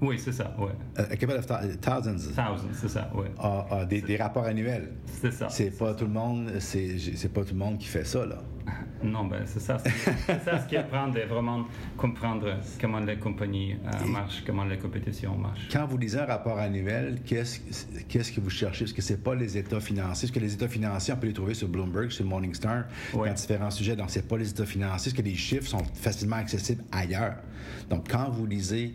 oui, 0.00 0.18
c'est 0.18 0.32
ça, 0.32 0.52
oui. 0.58 0.70
a 0.96 1.04
couple 1.16 1.34
of 1.34 1.46
thou- 1.46 1.76
thousands, 1.80 2.16
Thousands, 2.34 2.68
c'est 2.72 2.88
ça, 2.88 3.08
oui. 3.14 3.26
ah, 3.38 3.66
ah, 3.70 3.84
des, 3.84 4.02
des 4.02 4.16
rapports 4.16 4.44
annuels. 4.46 4.90
C'est 5.06 5.30
ça. 5.30 5.48
C'est 5.48 5.78
pas 5.78 5.94
tout 5.94 6.06
le 6.06 6.10
monde, 6.12 6.50
c'est 6.58 6.98
c'est 6.98 7.32
pas 7.32 7.44
tout 7.44 7.54
le 7.54 7.60
monde 7.60 7.78
qui 7.78 7.86
fait 7.86 8.04
ça, 8.04 8.26
là. 8.26 8.38
Non, 9.02 9.24
ben, 9.24 9.42
c'est 9.46 9.60
ça. 9.60 9.78
C'est 9.78 10.44
ça 10.44 10.60
ce 10.60 10.66
qui 10.66 10.76
apprend 10.76 11.08
de 11.08 11.20
vraiment 11.20 11.66
comprendre 11.96 12.58
comment 12.80 13.00
les 13.00 13.16
compagnies 13.16 13.74
euh, 13.74 14.06
marchent, 14.06 14.42
comment 14.46 14.64
les 14.64 14.78
compétitions 14.78 15.36
marchent. 15.36 15.68
Quand 15.72 15.86
vous 15.86 15.98
lisez 15.98 16.18
un 16.20 16.26
rapport 16.26 16.58
annuel, 16.58 17.20
qu'est-ce 17.24 17.60
qu'est-ce 18.08 18.32
que 18.32 18.40
vous 18.40 18.50
cherchez? 18.50 18.84
Est-ce 18.84 18.94
que 18.94 19.02
c'est 19.02 19.22
pas 19.22 19.34
les 19.34 19.56
états 19.58 19.80
financiers? 19.80 20.26
Est-ce 20.26 20.32
que 20.32 20.40
les 20.40 20.54
états 20.54 20.68
financiers, 20.68 21.14
on 21.14 21.16
peut 21.16 21.26
les 21.26 21.32
trouver 21.32 21.54
sur 21.54 21.68
Bloomberg, 21.68 22.10
sur 22.10 22.24
Morningstar, 22.24 22.84
dans 23.12 23.32
différents 23.32 23.70
sujets? 23.70 23.96
Donc, 23.96 24.10
c'est 24.10 24.26
pas 24.26 24.36
les 24.36 24.50
états 24.50 24.66
financiers. 24.66 25.10
Est-ce 25.10 25.16
que 25.16 25.22
les 25.22 25.34
chiffres 25.34 25.68
sont 25.68 25.84
facilement 25.94 26.36
accessibles 26.36 26.84
ailleurs? 26.92 27.36
Donc, 27.90 28.08
quand 28.10 28.30
vous 28.30 28.46
lisez, 28.46 28.94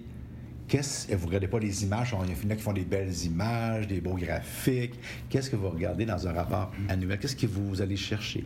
qu'est-ce 0.67 1.13
vous 1.15 1.27
regardez 1.27 1.47
pas 1.47 1.59
les 1.59 1.83
images? 1.83 2.13
Il 2.13 2.45
y 2.45 2.47
en 2.47 2.49
a 2.51 2.55
qui 2.55 2.61
font 2.61 2.73
des 2.73 2.85
belles 2.85 3.13
images, 3.25 3.87
des 3.87 4.01
beaux 4.01 4.15
graphiques. 4.15 4.99
Qu'est-ce 5.29 5.49
que 5.49 5.55
vous 5.55 5.69
regardez 5.69 6.05
dans 6.05 6.27
un 6.27 6.33
rapport 6.33 6.71
annuel? 6.89 7.19
Qu'est-ce 7.19 7.35
que 7.35 7.47
vous 7.47 7.81
allez 7.81 7.97
chercher? 7.97 8.45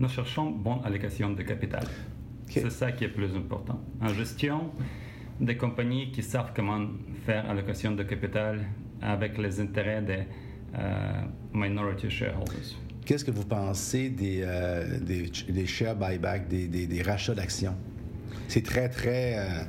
Nous 0.00 0.08
cherchons 0.08 0.50
bonne 0.50 0.80
allocation 0.82 1.28
de 1.30 1.42
capital. 1.42 1.84
C'est 2.48 2.70
ça 2.70 2.90
qui 2.90 3.04
est 3.04 3.08
plus 3.08 3.36
important. 3.36 3.78
En 4.00 4.08
gestion, 4.08 4.70
des 5.38 5.58
compagnies 5.58 6.10
qui 6.10 6.22
savent 6.22 6.52
comment 6.56 6.86
faire 7.26 7.48
allocation 7.50 7.92
de 7.92 8.02
capital 8.02 8.60
avec 9.02 9.36
les 9.36 9.60
intérêts 9.60 10.00
des 10.00 10.22
euh, 10.78 11.22
minority 11.52 12.08
shareholders. 12.08 12.70
Qu'est-ce 13.04 13.26
que 13.26 13.30
vous 13.30 13.44
pensez 13.44 14.08
des, 14.08 14.40
euh, 14.42 14.98
des, 15.00 15.30
des 15.50 15.66
share 15.66 15.94
buyback, 15.96 16.48
des, 16.48 16.66
des, 16.66 16.86
des 16.86 17.02
rachats 17.02 17.34
d'actions? 17.34 17.76
C'est 18.48 18.62
très, 18.64 18.88
très. 18.88 19.36
euh, 19.38 19.62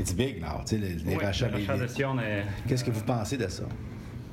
it's 0.00 0.12
big 0.12 0.40
now, 0.40 0.58
tu 0.66 0.74
sais, 0.74 0.78
les, 0.78 0.94
les 0.94 1.16
Oui, 1.16 1.24
rachats. 1.24 1.48
d'actions, 1.48 2.18
est- 2.18 2.44
Qu'est-ce 2.66 2.82
que 2.84 2.90
vous 2.90 3.04
pensez 3.04 3.36
de 3.36 3.46
ça? 3.46 3.62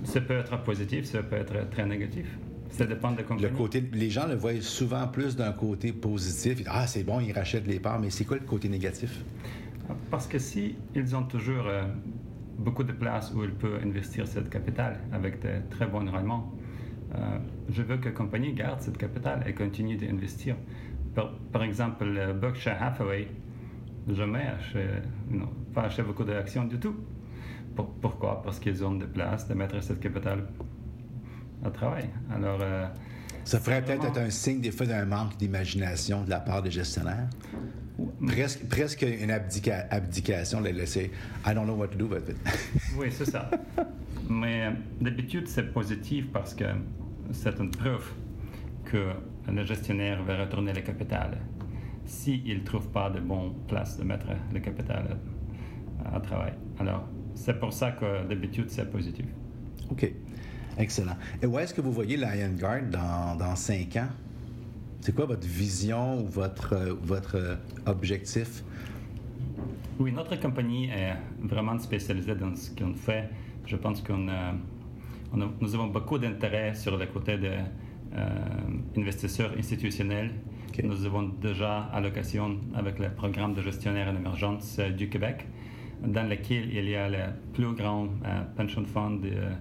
ça 0.05 0.21
peut 0.21 0.37
être 0.39 0.61
positif, 0.63 1.05
ça 1.05 1.21
peut 1.23 1.35
être 1.37 1.69
très 1.69 1.85
négatif. 1.85 2.25
Ça 2.69 2.85
dépend 2.85 3.11
de 3.11 3.21
la 3.21 3.49
Le 3.49 3.55
côté, 3.55 3.83
les 3.93 4.09
gens 4.09 4.27
le 4.27 4.35
voient 4.35 4.59
souvent 4.61 5.07
plus 5.07 5.35
d'un 5.35 5.51
côté 5.53 5.93
positif. 5.93 6.61
Ah, 6.67 6.87
c'est 6.87 7.03
bon, 7.03 7.19
ils 7.21 7.31
rachètent 7.31 7.67
les 7.67 7.79
parts, 7.79 7.99
mais 7.99 8.09
c'est 8.09 8.25
quoi 8.25 8.37
le 8.37 8.43
côté 8.45 8.67
négatif? 8.69 9.23
Parce 10.09 10.27
que 10.27 10.39
si 10.39 10.75
ils 10.95 11.15
ont 11.15 11.23
toujours 11.23 11.65
euh, 11.67 11.83
beaucoup 12.57 12.83
de 12.83 12.91
places 12.91 13.31
où 13.33 13.43
ils 13.43 13.53
peuvent 13.53 13.79
investir 13.83 14.27
cette 14.27 14.49
capital 14.49 14.99
avec 15.11 15.41
de 15.41 15.49
très 15.69 15.85
bons 15.85 16.09
rendements, 16.09 16.51
euh, 17.15 17.37
je 17.69 17.81
veux 17.83 17.97
que 17.97 18.05
la 18.05 18.11
compagnie 18.11 18.53
garde 18.53 18.81
cette 18.81 18.97
capital 18.97 19.43
et 19.47 19.53
continue 19.53 19.95
d'investir. 19.95 20.55
Par, 21.13 21.31
par 21.53 21.63
exemple, 21.63 22.03
le 22.05 22.33
Berkshire 22.33 22.81
Hathaway, 22.81 23.27
jamais 24.11 24.47
acheté, 24.47 24.85
non, 25.29 25.47
pas 25.73 25.83
acheté 25.83 26.01
beaucoup 26.01 26.23
d'actions 26.25 26.65
du 26.65 26.77
tout. 26.77 26.95
Pour- 27.75 27.89
pourquoi? 28.01 28.41
Parce 28.43 28.59
qu'ils 28.59 28.83
ont 28.83 28.95
des 28.95 29.05
places 29.05 29.47
de 29.47 29.53
mettre 29.53 29.81
cette 29.83 29.99
capital 29.99 30.45
au 31.63 31.69
travail. 31.69 32.09
Alors, 32.33 32.59
euh, 32.61 32.85
Ça 33.43 33.59
ferait 33.59 33.75
c'est 33.77 33.81
peut-être 33.85 33.97
vraiment- 34.01 34.15
être 34.15 34.21
un 34.25 34.29
signe 34.29 34.61
des 34.61 34.71
fois 34.71 34.85
d'un 34.85 35.05
manque 35.05 35.37
d'imagination 35.37 36.23
de 36.23 36.29
la 36.29 36.39
part 36.39 36.61
des 36.63 36.71
gestionnaires. 36.71 37.27
Presque, 38.27 38.65
presque 38.67 39.03
une 39.03 39.29
abdica- 39.31 39.87
abdication, 39.89 40.59
de 40.61 40.69
laisser. 40.69 41.11
I 41.45 41.53
don't 41.53 41.63
know 41.65 41.75
what 41.75 41.87
to 41.89 41.97
do 41.97 42.07
with 42.07 42.27
it. 42.29 42.37
Oui, 42.97 43.07
c'est 43.11 43.25
ça. 43.29 43.49
Mais 44.29 44.65
euh, 44.65 44.71
d'habitude, 44.99 45.47
c'est 45.47 45.71
positif 45.71 46.25
parce 46.33 46.53
que 46.53 46.65
c'est 47.31 47.57
une 47.59 47.71
preuve 47.71 48.05
que 48.85 49.11
le 49.47 49.63
gestionnaire 49.63 50.23
va 50.23 50.37
retourner 50.43 50.73
le 50.73 50.81
capital 50.81 51.37
s'il 52.05 52.43
ne 52.59 52.63
trouve 52.63 52.87
pas 52.89 53.09
de 53.09 53.19
bonne 53.19 53.53
place 53.67 53.97
de 53.97 54.03
mettre 54.03 54.27
le 54.53 54.59
capital 54.59 55.17
à, 56.03 56.15
à 56.17 56.19
travail. 56.19 56.53
Alors, 56.79 57.07
c'est 57.33 57.59
pour 57.59 57.71
ça 57.73 57.91
que 57.91 58.27
d'habitude, 58.27 58.69
c'est 58.69 58.89
positif. 58.91 59.25
OK. 59.89 60.11
Excellent. 60.77 61.15
Et 61.41 61.45
où 61.45 61.57
est-ce 61.59 61.73
que 61.73 61.81
vous 61.81 61.91
voyez 61.93 62.17
Lion 62.17 62.51
Guard 62.57 62.81
dans, 62.91 63.35
dans 63.37 63.55
cinq 63.55 63.95
ans? 63.95 64.07
C'est 65.01 65.13
quoi 65.15 65.25
votre 65.25 65.47
vision 65.47 66.19
ou 66.21 66.27
votre, 66.27 66.73
euh, 66.73 66.93
votre 67.01 67.35
euh, 67.37 67.55
objectif? 67.85 68.63
Oui, 69.99 70.11
notre 70.11 70.35
compagnie 70.39 70.89
est 70.89 71.13
vraiment 71.41 71.77
spécialisée 71.79 72.35
dans 72.35 72.53
ce 72.55 72.71
qu'on 72.71 72.93
fait. 72.93 73.29
Je 73.65 73.77
pense 73.77 74.01
qu'on 74.01 74.27
a- 74.27 74.53
on 75.33 75.41
a- 75.41 75.49
nous 75.61 75.75
avons 75.75 75.87
beaucoup 75.87 76.17
d'intérêt 76.17 76.73
sur 76.75 76.97
le 76.97 77.05
côté 77.05 77.37
des 77.37 77.57
euh, 78.17 78.27
investisseurs 78.97 79.53
institutionnels. 79.57 80.31
Ok. 80.69 80.83
Nous 80.83 81.05
avons 81.05 81.23
déjà 81.41 81.83
allocation 81.93 82.57
avec 82.73 82.99
le 82.99 83.09
programme 83.09 83.53
de 83.53 83.61
gestionnaire 83.61 84.07
en 84.09 84.15
émergence 84.15 84.77
euh, 84.79 84.89
du 84.89 85.07
Québec, 85.09 85.45
dans 86.05 86.27
lequel 86.27 86.73
il 86.73 86.89
y 86.89 86.95
a 86.95 87.09
le 87.09 87.33
plus 87.53 87.73
grand 87.73 88.05
euh, 88.25 88.41
pension 88.57 88.83
fund 88.85 89.19
euh, 89.25 89.51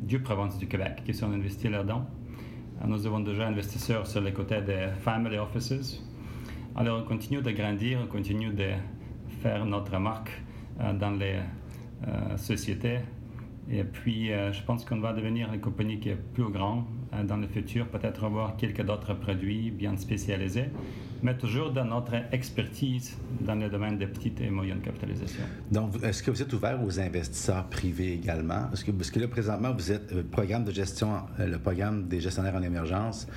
du 0.00 0.20
province 0.20 0.58
du 0.58 0.66
Québec 0.66 1.02
qui 1.04 1.14
sont 1.14 1.30
investis 1.30 1.70
là-dedans. 1.70 2.06
Euh, 2.82 2.86
Nous 2.86 3.06
avons 3.06 3.20
déjà 3.20 3.46
investisseurs 3.46 4.06
sur 4.06 4.20
le 4.20 4.30
côté 4.30 4.60
des 4.62 4.88
family 5.00 5.38
offices. 5.38 6.02
Alors, 6.76 7.02
on 7.02 7.04
continue 7.04 7.42
de 7.42 7.50
grandir, 7.50 7.98
on 8.02 8.06
continue 8.06 8.50
de 8.50 8.70
faire 9.42 9.64
notre 9.66 9.98
marque 9.98 10.30
euh, 10.80 10.92
dans 10.92 11.10
les 11.10 11.40
euh, 12.06 12.36
sociétés. 12.36 13.00
Et 13.72 13.84
puis, 13.84 14.32
euh, 14.32 14.52
je 14.52 14.62
pense 14.62 14.84
qu'on 14.84 14.98
va 15.00 15.12
devenir 15.12 15.52
une 15.52 15.60
compagnie 15.60 16.00
qui 16.00 16.08
est 16.08 16.16
plus 16.34 16.50
grande 16.50 16.84
euh, 17.14 17.22
dans 17.22 17.36
le 17.36 17.46
futur, 17.46 17.86
peut-être 17.86 18.24
avoir 18.24 18.56
quelques 18.56 18.82
d'autres 18.82 19.14
produits 19.14 19.70
bien 19.70 19.96
spécialisés, 19.96 20.66
mais 21.22 21.36
toujours 21.36 21.70
dans 21.70 21.84
notre 21.84 22.14
expertise 22.32 23.16
dans 23.40 23.54
le 23.54 23.68
domaine 23.68 23.96
des 23.96 24.06
petites 24.08 24.40
et 24.40 24.50
moyennes 24.50 24.80
capitalisations. 24.80 25.44
Donc, 25.70 26.02
est-ce 26.02 26.22
que 26.22 26.30
vous 26.32 26.42
êtes 26.42 26.52
ouvert 26.52 26.82
aux 26.84 26.98
investisseurs 26.98 27.66
privés 27.68 28.12
également? 28.14 28.68
Est-ce 28.72 28.84
que, 28.84 28.90
parce 28.90 29.10
que 29.10 29.20
là, 29.20 29.28
présentement, 29.28 29.72
vous 29.72 29.92
êtes 29.92 30.12
euh, 30.12 30.22
programme 30.28 30.64
de 30.64 30.72
gestion, 30.72 31.10
le 31.38 31.58
programme 31.58 32.08
des 32.08 32.20
gestionnaires 32.20 32.56
en 32.56 32.62
émergence. 32.62 33.28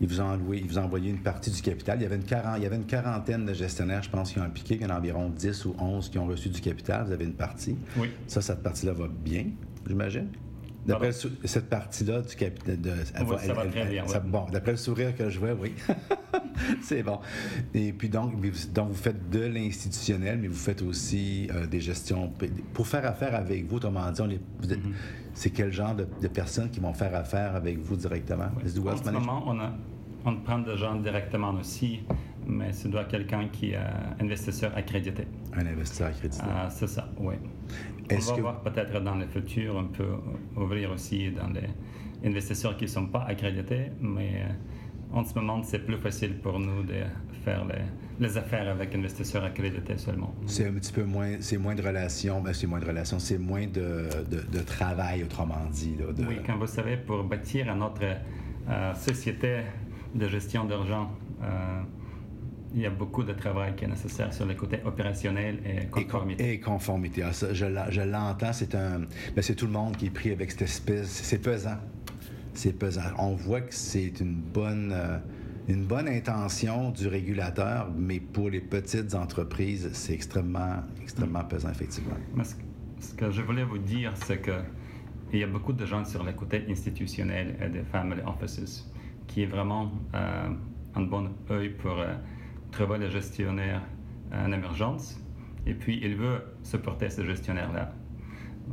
Ils 0.00 0.06
vous 0.06 0.20
ont 0.20 0.30
alloué, 0.30 0.58
ils 0.58 0.68
vous 0.68 0.78
ont 0.78 0.84
envoyé 0.84 1.10
une 1.10 1.18
partie 1.22 1.50
du 1.50 1.60
capital. 1.60 1.98
Il 1.98 2.02
y 2.04 2.06
avait 2.06 2.14
une, 2.14 2.22
quaran- 2.22 2.56
il 2.56 2.62
y 2.62 2.66
avait 2.66 2.76
une 2.76 2.86
quarantaine 2.86 3.44
de 3.44 3.52
gestionnaires, 3.52 4.00
je 4.04 4.08
pense, 4.10 4.32
qui 4.32 4.38
ont 4.38 4.44
impliqué. 4.44 4.76
Il 4.76 4.82
y 4.82 4.86
en 4.86 4.90
a 4.90 4.96
environ 4.98 5.28
10 5.28 5.64
ou 5.64 5.74
11 5.76 6.08
qui 6.08 6.18
ont 6.18 6.26
reçu 6.26 6.50
du 6.50 6.60
capital. 6.60 7.06
Vous 7.06 7.12
avez 7.12 7.24
une 7.24 7.32
partie. 7.34 7.74
Oui. 7.96 8.08
Ça, 8.28 8.40
cette 8.40 8.62
partie-là 8.62 8.92
va 8.92 9.08
bien, 9.08 9.46
j'imagine. 9.86 10.28
D'après 10.86 11.10
cette 11.44 11.68
partie-là 11.68 12.22
du 12.22 12.34
capital. 12.34 12.80
De, 12.80 12.90
Oui, 12.90 13.36
ça 13.40 13.52
va 13.52 13.66
très 13.66 13.84
bien, 13.86 14.06
ça- 14.06 14.22
oui. 14.24 14.30
Bon, 14.30 14.46
d'après 14.50 14.70
le 14.70 14.78
sourire 14.78 15.14
que 15.14 15.28
je 15.28 15.38
vois, 15.38 15.52
oui. 15.52 15.74
C'est 16.82 17.02
bon. 17.02 17.18
Et 17.74 17.92
puis 17.92 18.08
donc, 18.08 18.32
donc, 18.72 18.88
vous 18.88 18.94
faites 18.94 19.28
de 19.28 19.40
l'institutionnel, 19.40 20.38
mais 20.40 20.48
vous 20.48 20.54
faites 20.54 20.80
aussi 20.80 21.48
euh, 21.52 21.66
des 21.66 21.80
gestions. 21.80 22.32
Pour 22.72 22.86
faire 22.86 23.04
affaire 23.04 23.34
avec 23.34 23.66
vous, 23.66 23.76
autrement 23.76 24.10
dit, 24.10 24.22
êtes- 24.70 24.78
c'est 25.34 25.50
quel 25.50 25.72
genre 25.72 25.94
de, 25.94 26.06
de 26.22 26.28
personnes 26.28 26.70
qui 26.70 26.80
vont 26.80 26.94
faire 26.94 27.14
affaire 27.14 27.54
avec 27.54 27.78
vous 27.78 27.96
directement? 27.96 28.48
The 28.64 28.78
En 28.88 28.96
ce 28.96 29.10
moment, 29.10 29.42
on, 29.46 29.60
a, 29.60 29.72
on 30.24 30.36
prend 30.36 30.58
des 30.60 30.76
gens 30.76 30.96
directement 30.96 31.50
aussi, 31.60 32.00
mais 32.46 32.72
ce 32.72 32.88
doit 32.88 33.04
quelqu'un 33.04 33.48
qui 33.52 33.72
est 33.72 33.78
investisseur 34.20 34.74
accrédité. 34.76 35.26
Un 35.54 35.66
investisseur 35.66 36.08
accrédité. 36.08 36.42
Ah, 36.48 36.68
c'est 36.70 36.88
ça, 36.88 37.08
oui. 37.18 37.34
On 38.16 38.18
va 38.30 38.36
que- 38.36 38.40
voir 38.40 38.60
peut-être 38.62 39.00
dans 39.00 39.14
le 39.16 39.26
futur, 39.26 39.76
on 39.76 39.84
peut 39.88 40.04
ouvrir 40.56 40.90
aussi 40.92 41.30
dans 41.30 41.48
les 41.48 41.68
investisseurs 42.28 42.76
qui 42.76 42.84
ne 42.84 42.88
sont 42.90 43.06
pas 43.06 43.24
accrédités, 43.28 43.90
mais 44.00 44.42
euh, 44.42 45.16
en 45.18 45.24
ce 45.24 45.34
moment, 45.34 45.62
c'est 45.62 45.78
plus 45.84 45.96
facile 45.96 46.38
pour 46.38 46.58
nous 46.58 46.82
de 46.82 46.94
faire 47.44 47.64
les, 47.66 47.82
les 48.26 48.36
affaires 48.36 48.68
avec 48.68 48.94
investisseurs 48.94 49.44
accrédités 49.44 49.96
seulement. 49.96 50.34
C'est 50.46 50.66
un 50.66 50.72
petit 50.72 50.92
peu 50.92 51.04
moins, 51.04 51.36
c'est 51.40 51.56
moins 51.58 51.74
de 51.74 51.82
relations, 51.82 52.40
ben, 52.40 52.52
c'est 52.52 52.66
moins 52.66 52.80
de 52.80 52.84
relations, 52.86 53.18
c'est 53.18 53.38
moins 53.38 53.66
de, 53.66 54.08
de, 54.30 54.40
de 54.58 54.62
travail, 54.64 55.22
autrement 55.22 55.64
dit. 55.72 55.94
Là, 55.98 56.12
de- 56.12 56.26
Oui, 56.26 56.38
comme 56.44 56.58
vous 56.58 56.66
savez, 56.66 56.96
pour 56.96 57.22
bâtir 57.24 57.74
notre 57.76 58.02
euh, 58.68 58.94
société 58.94 59.60
de 60.14 60.26
gestion 60.28 60.64
d'argent, 60.64 61.10
euh, 61.42 61.80
il 62.74 62.80
y 62.82 62.86
a 62.86 62.90
beaucoup 62.90 63.22
de 63.22 63.32
travail 63.32 63.74
qui 63.76 63.84
est 63.84 63.88
nécessaire 63.88 64.32
sur 64.32 64.44
le 64.46 64.54
côté 64.54 64.78
opérationnel 64.84 65.58
et 65.64 65.84
Et, 65.84 65.86
con- 65.86 66.02
conformité. 66.02 66.52
et 66.52 66.60
conformité. 66.60 67.22
Ah, 67.22 67.32
ça, 67.32 67.52
je 67.54 67.64
l'en- 67.66 67.90
je 67.90 68.00
l'entends, 68.02 68.52
c'est 68.52 68.74
un. 68.74 69.00
ben, 69.34 69.42
c'est 69.42 69.54
tout 69.54 69.66
le 69.66 69.72
monde 69.72 69.96
qui 69.96 70.06
est 70.06 70.10
pris 70.10 70.30
avec 70.32 70.50
cette 70.50 70.62
espèce. 70.62 71.08
C'est 71.08 71.38
pesant. 71.42 71.78
C'est 72.54 72.72
pesant. 72.78 73.02
On 73.18 73.34
voit 73.34 73.60
que 73.62 73.74
c'est 73.74 74.20
une 74.20 74.34
bonne, 74.34 74.92
euh, 74.92 75.18
une 75.68 75.84
bonne 75.84 76.08
intention 76.08 76.90
du 76.90 77.06
régulateur, 77.08 77.90
mais 77.96 78.20
pour 78.20 78.50
les 78.50 78.60
petites 78.60 79.14
entreprises, 79.14 79.88
c'est 79.92 80.12
extrêmement, 80.14 80.76
extrêmement 81.02 81.44
pesant, 81.44 81.70
effectivement. 81.70 82.16
Mais 82.34 82.44
ce, 82.44 82.54
ce 83.00 83.14
que 83.14 83.30
je 83.30 83.42
voulais 83.42 83.64
vous 83.64 83.78
dire, 83.78 84.12
c'est 84.16 84.38
que 84.38 84.60
il 85.32 85.38
y 85.40 85.44
a 85.44 85.46
beaucoup 85.46 85.72
de 85.74 85.84
gens 85.86 86.04
sur 86.04 86.24
le 86.24 86.32
côté 86.32 86.64
institutionnel 86.70 87.56
et 87.62 87.68
des 87.68 87.82
family 87.82 88.20
offices 88.26 88.90
qui 89.26 89.42
est 89.42 89.46
vraiment 89.46 89.92
euh, 90.14 90.48
un 90.94 91.02
bon 91.02 91.28
œil 91.50 91.68
pour 91.70 91.98
euh, 92.00 92.14
trouver 92.70 92.98
les 92.98 93.10
gestionnaires 93.10 93.82
en 94.32 94.52
émergence 94.52 95.20
Et 95.66 95.74
puis, 95.74 96.00
il 96.02 96.16
veut 96.16 96.42
supporter 96.62 97.10
ce 97.10 97.24
gestionnaire-là. 97.24 97.92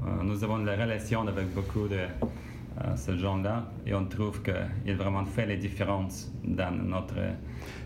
Euh, 0.05 0.23
nous 0.23 0.43
avons 0.43 0.59
de 0.59 0.65
la 0.65 0.75
relation 0.75 1.27
avec 1.27 1.53
beaucoup 1.53 1.87
de 1.87 1.95
euh, 1.97 2.95
ce 2.97 3.15
genre-là 3.15 3.71
et 3.85 3.93
on 3.93 4.05
trouve 4.05 4.41
qu'il 4.41 4.95
vraiment 4.97 5.23
fait 5.25 5.45
les 5.45 5.57
différences 5.57 6.31
dans 6.43 6.71
notre 6.71 7.15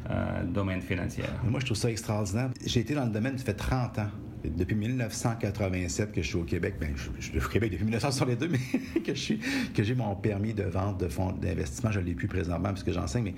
euh, 0.09 0.43
domaine 0.45 0.81
financier. 0.81 1.23
Moi, 1.43 1.59
je 1.59 1.65
trouve 1.65 1.77
ça 1.77 1.91
extraordinaire. 1.91 2.49
J'ai 2.65 2.79
été 2.79 2.95
dans 2.95 3.05
le 3.05 3.11
domaine, 3.11 3.37
fait 3.37 3.53
30 3.53 3.99
ans. 3.99 4.09
Depuis 4.43 4.75
1987 4.75 6.13
que 6.13 6.21
je 6.21 6.27
suis 6.27 6.37
au 6.37 6.43
Québec, 6.43 6.75
ben, 6.79 6.93
je, 6.95 7.21
suis 7.21 7.37
au 7.37 7.49
Québec 7.49 7.71
depuis 7.71 7.83
1962, 7.83 8.47
mais 8.51 9.01
que 9.03 9.83
j'ai 9.83 9.95
mon 9.95 10.15
permis 10.15 10.53
de 10.53 10.63
vente 10.63 10.99
de 10.99 11.09
fonds 11.09 11.33
d'investissement, 11.33 11.91
je 11.91 11.99
ne 11.99 12.05
l'ai 12.05 12.13
plus 12.13 12.27
présentement 12.27 12.69
parce 12.69 12.83
que 12.83 12.93
j'enseigne, 12.93 13.23
mais 13.23 13.33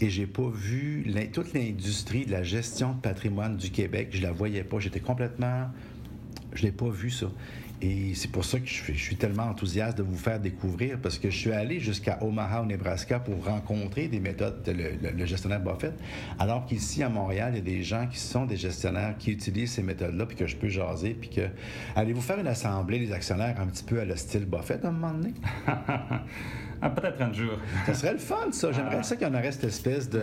et 0.00 0.08
j'ai 0.08 0.26
pas 0.26 0.48
vu 0.48 1.04
toute 1.32 1.52
l'industrie 1.52 2.26
de 2.26 2.30
la 2.30 2.44
gestion 2.44 2.94
de 2.94 3.00
patrimoine 3.00 3.56
du 3.56 3.70
Québec, 3.70 4.08
je 4.12 4.22
la 4.22 4.30
voyais 4.30 4.62
pas, 4.62 4.78
j'étais 4.78 5.00
complètement, 5.00 5.66
je 6.52 6.62
l'ai 6.62 6.72
pas 6.72 6.90
vu 6.90 7.10
ça. 7.10 7.30
Et 7.82 8.14
c'est 8.14 8.30
pour 8.30 8.44
ça 8.44 8.58
que 8.58 8.66
je 8.66 8.92
suis, 8.92 9.16
tellement 9.16 9.44
enthousiaste 9.44 9.98
de 9.98 10.02
vous 10.02 10.16
faire 10.16 10.40
découvrir, 10.40 10.98
parce 11.00 11.18
que 11.18 11.30
je 11.30 11.36
suis 11.36 11.52
allé 11.52 11.78
jusqu'à 11.78 12.18
Omaha, 12.22 12.62
au 12.62 12.66
Nebraska, 12.66 13.18
pour 13.18 13.44
rencontrer 13.44 14.08
des 14.08 14.20
méthodes, 14.20 14.62
le, 14.66 15.10
le, 15.10 15.26
gestionnaire 15.26 15.60
Buffett, 15.60 15.94
alors 16.38 16.64
qu'ici, 16.66 17.02
à 17.02 17.08
Montréal, 17.08 17.52
il 17.54 17.56
y 17.56 17.60
a 17.60 17.76
des 17.76 17.82
gens 17.82 18.06
qui 18.06 18.18
sont 18.18 18.46
des 18.46 18.56
gestionnaires 18.56 19.16
qui 19.18 19.32
utilisent 19.32 19.72
ces 19.72 19.82
méthodes-là, 19.82 20.26
puis 20.26 20.36
que 20.36 20.46
je 20.46 20.56
peux 20.56 20.68
jaser, 20.68 21.14
puis 21.14 21.28
que... 21.28 21.48
Allez-vous 21.94 22.22
faire 22.22 22.38
une 22.38 22.46
assemblée 22.46 22.98
des 22.98 23.12
actionnaires 23.12 23.60
un 23.60 23.66
petit 23.66 23.84
peu 23.84 24.00
à 24.00 24.04
le 24.04 24.16
style 24.16 24.46
Buffett 24.46 24.84
à 24.84 24.88
un 24.88 24.92
moment 24.92 25.12
donné? 25.12 25.34
Ah, 26.82 26.90
peut-être 26.90 27.20
un 27.22 27.32
jour. 27.32 27.52
Ça 27.86 27.94
serait 27.94 28.12
le 28.12 28.18
fun, 28.18 28.50
ça. 28.50 28.72
J'aimerais 28.72 28.98
ah. 29.00 29.02
ça 29.02 29.16
qu'il 29.16 29.26
y 29.26 29.30
en 29.30 29.34
aurait 29.34 29.52
cette 29.52 29.64
espèce 29.64 30.08
de 30.08 30.22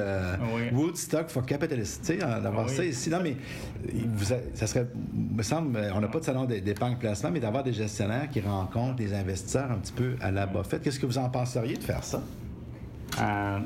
Woodstock 0.72 1.30
for 1.30 1.46
capitalists, 1.46 2.02
tu 2.06 2.14
sais, 2.14 2.18
d'avoir 2.18 2.70
ça 2.70 2.84
ici. 2.84 3.10
Non, 3.10 3.20
mais 3.24 3.36
ça 4.54 4.68
serait, 4.68 4.88
me 5.14 5.44
semble, 5.44 5.80
on 5.94 6.00
n'a 6.00 6.08
pas 6.08 6.20
de 6.20 6.26
salon 6.26 6.46
d'épargne 6.46 6.98
placement, 6.98 7.32
mais 7.32 7.40
d'avoir 7.40 7.64
des 7.64 7.74
gestionnaires 7.74 8.30
qui 8.30 8.42
rencontrent 8.42 8.96
des 8.96 9.14
investisseurs 9.14 9.72
un 9.72 9.78
petit 9.78 9.94
peu 9.94 10.16
à 10.22 10.32
la 10.32 10.46
Buffett. 10.46 10.82
Qu'est-ce 10.82 11.00
que 11.00 11.06
vous 11.06 11.18
en 11.18 11.30
penseriez 11.30 11.78
de 11.78 11.84
faire 11.84 12.04
ça? 12.04 12.22
Euh, 13.22 13.60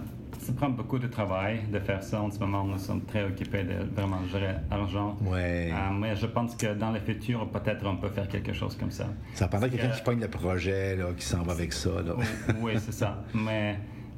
ça 0.48 0.54
prend 0.54 0.70
beaucoup 0.70 0.98
de 0.98 1.08
travail 1.08 1.60
de 1.74 1.78
faire 1.80 2.02
ça. 2.02 2.22
En 2.22 2.32
ce 2.32 2.40
moment, 2.40 2.64
nous 2.64 2.78
sommes 2.78 3.02
très 3.02 3.26
occupés 3.26 3.64
de 3.64 3.84
vraiment 3.94 4.26
gérer 4.32 4.56
l'argent. 4.70 5.18
Ouais. 5.22 5.72
Euh, 5.74 5.94
mais 5.94 6.16
je 6.16 6.26
pense 6.26 6.56
que 6.56 6.74
dans 6.74 6.92
le 6.92 7.02
futur, 7.02 7.50
peut-être 7.50 7.86
on 7.86 7.98
peut 7.98 8.08
faire 8.08 8.30
quelque 8.30 8.54
chose 8.54 8.78
comme 8.78 8.92
ça. 8.92 9.08
Ça 9.34 9.50
prendrait 9.50 9.70
quelqu'un 9.70 9.90
qui 9.90 10.02
pogne 10.02 10.22
le 10.22 10.30
projet, 10.30 10.96
là, 10.96 11.08
qui 11.18 11.26
s'en 11.26 11.44
va 11.44 11.52
avec 11.52 11.74
ça. 11.74 11.90
Là. 12.02 12.16
oui, 12.62 12.74
c'est 12.78 12.94
ça. 12.94 13.24
Mais 13.34 13.78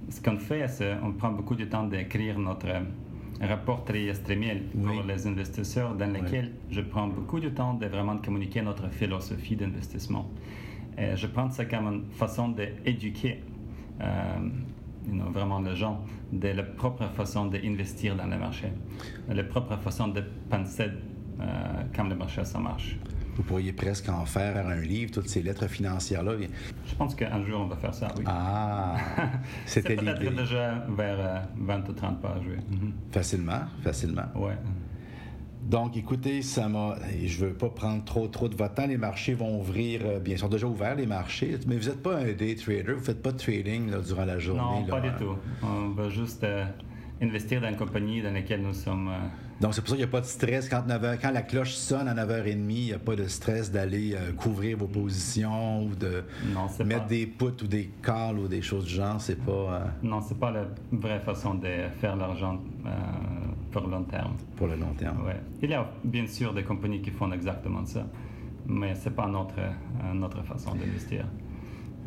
ce 0.10 0.22
qu'on 0.22 0.38
fait, 0.38 0.68
c'est 0.68 1.00
qu'on 1.00 1.13
prend 1.13 1.32
beaucoup 1.32 1.56
de 1.56 1.65
temps 1.65 1.86
d'écrire 1.86 2.38
notre 2.38 2.68
rapport 3.42 3.84
trimestriel 3.84 4.65
pour 4.65 5.02
les 5.04 5.26
investisseurs, 5.26 5.96
dans 5.96 6.13
lequel 6.13 6.52
je 6.70 6.82
prends 6.82 7.08
beaucoup 7.08 7.39
de 7.39 7.50
temps 7.50 7.74
de 7.74 7.88
vraiment 7.88 8.18
communiquer 8.18 8.62
notre 8.62 8.88
philosophie 8.89 9.56
d'investissement. 9.56 10.30
je 10.96 11.26
prends 11.26 11.50
ça 11.50 11.65
comme 11.65 11.88
une 11.88 12.12
façon 12.12 12.50
d'éduquer. 12.50 13.42
Euh, 14.02 14.06
vraiment 15.32 15.60
les 15.60 15.76
gens 15.76 16.04
de 16.32 16.50
la 16.50 16.63
propre 16.63 17.06
façon 17.15 17.45
d'investir 17.45 18.15
dans 18.15 18.28
le 18.28 18.38
marché, 18.38 18.72
la 19.28 19.43
propre 19.43 19.78
façon 19.78 20.08
de 20.08 20.24
penser 20.50 20.89
euh, 21.39 21.45
comme 21.95 22.10
le 22.10 22.15
marché 22.15 22.43
ça 22.43 22.60
marche. 22.60 22.98
Vous 23.36 23.43
pourriez 23.43 23.72
presque 23.72 24.10
en 24.10 24.26
faire 24.26 24.67
un 24.67 24.82
livre, 24.82 25.12
toutes 25.13 25.30
ces 25.30 25.41
lettres 25.41 25.67
financières-là. 25.67 26.34
Je 26.86 26.95
pense 26.95 27.15
qu'un 27.15 27.41
jour, 27.45 27.62
on 27.62 27.67
va 27.67 27.78
faire 27.78 27.93
ça, 27.93 28.10
oui. 28.17 28.26
Ah, 28.28 28.98
c'était 29.65 29.95
l'idée. 29.95 30.13
peut-être 30.13 30.36
déjà 30.36 30.86
vers 30.89 31.48
20 31.56 31.74
euh, 31.74 31.89
ou 31.89 31.93
30 31.93 32.22
pages, 32.22 32.41
oui. 32.45 32.91
Facilement, 33.12 33.62
facilement. 33.82 34.26
Oui. 34.36 34.52
Donc, 35.62 35.98
écoutez, 35.98 36.41
ça 36.41 36.67
m'a. 36.67 36.95
Je 37.26 37.45
veux 37.45 37.54
pas 37.54 37.69
prendre 37.69 38.04
trop, 38.04 38.28
trop 38.28 38.48
de 38.48 38.56
votre 38.56 38.74
temps. 38.74 38.88
Les 38.88 38.98
marchés 38.98 39.34
vont 39.34 39.60
ouvrir. 39.60 40.02
Euh, 40.06 40.19
bien, 40.19 40.36
ils 40.36 40.39
sont 40.39 40.48
déjà 40.48 40.67
ouverts, 40.67 40.95
les 40.95 41.06
marchés. 41.06 41.58
Mais 41.67 41.78
vous 41.78 41.89
n'êtes 41.89 42.02
pas 42.02 42.17
un 42.17 42.32
day 42.32 42.56
trader. 42.56 42.93
Vous 42.93 43.04
faites 43.04 43.22
pas 43.22 43.32
de 43.32 43.38
trading 43.38 43.91
durant 44.02 44.26
la 44.26 44.39
journée. 44.39 44.62
Non, 44.62 44.86
pas 44.86 45.02
du 45.02 45.12
tout. 45.17 45.36
On 45.62 45.89
va 45.89 46.10
juste 46.10 46.43
euh, 46.43 46.65
investir 47.22 47.62
dans 47.62 47.67
une 47.69 47.76
compagnie 47.76 48.22
dans 48.22 48.32
laquelle 48.32 48.62
nous 48.62 48.74
sommes. 48.74 49.10
Euh, 49.10 49.17
Donc, 49.62 49.74
c'est 49.74 49.82
pour 49.82 49.89
ça 49.89 49.95
qu'il 49.95 50.06
n'y 50.06 50.10
a 50.10 50.12
pas 50.12 50.22
de 50.22 50.26
stress. 50.26 50.69
Quand, 50.69 50.88
9 50.88 51.19
quand 51.22 51.32
la 51.32 51.41
cloche 51.41 51.74
sonne 51.74 52.08
à 52.08 52.15
9h30, 52.15 52.52
il 52.52 52.63
n'y 52.86 52.93
a 52.93 53.00
pas 53.00 53.15
de 53.17 53.28
stress 53.28 53.69
d'aller 53.69 54.15
couvrir 54.38 54.78
vos 54.78 54.88
positions 54.88 55.84
ou 55.84 55.93
de 55.93 56.24
mettre 56.86 57.06
des 57.08 57.28
puts 57.28 57.62
ou 57.63 57.67
des 57.67 57.91
calls 58.02 58.39
ou 58.39 58.48
des 58.48 58.62
choses 58.62 58.86
du 58.86 58.93
genre. 58.95 59.19
C'est 59.19 59.43
pas. 59.43 59.84
Non, 60.02 60.22
c'est 60.22 60.39
pas 60.39 60.52
la 60.52 60.65
vraie 60.91 61.19
façon 61.19 61.56
de 61.56 61.67
faire 62.00 62.15
l'argent 62.15 62.60
pour 63.71 63.82
le 63.82 63.91
long 63.91 64.03
terme. 64.03 64.36
Pour 64.55 64.67
le 64.67 64.75
long 64.75 64.93
terme. 64.97 65.25
Ouais. 65.25 65.39
Il 65.62 65.69
y 65.69 65.73
a 65.73 65.89
bien 66.03 66.27
sûr 66.27 66.53
des 66.53 66.63
compagnies 66.63 67.01
qui 67.01 67.12
font 67.12 67.32
exactement 67.32 67.86
ça, 67.86 68.05
mais 68.67 68.95
ce 68.95 69.10
n'est 69.10 69.15
pas 69.15 69.27
notre, 69.27 69.60
notre 70.13 70.43
façon 70.43 70.73
d'investir. 70.75 71.25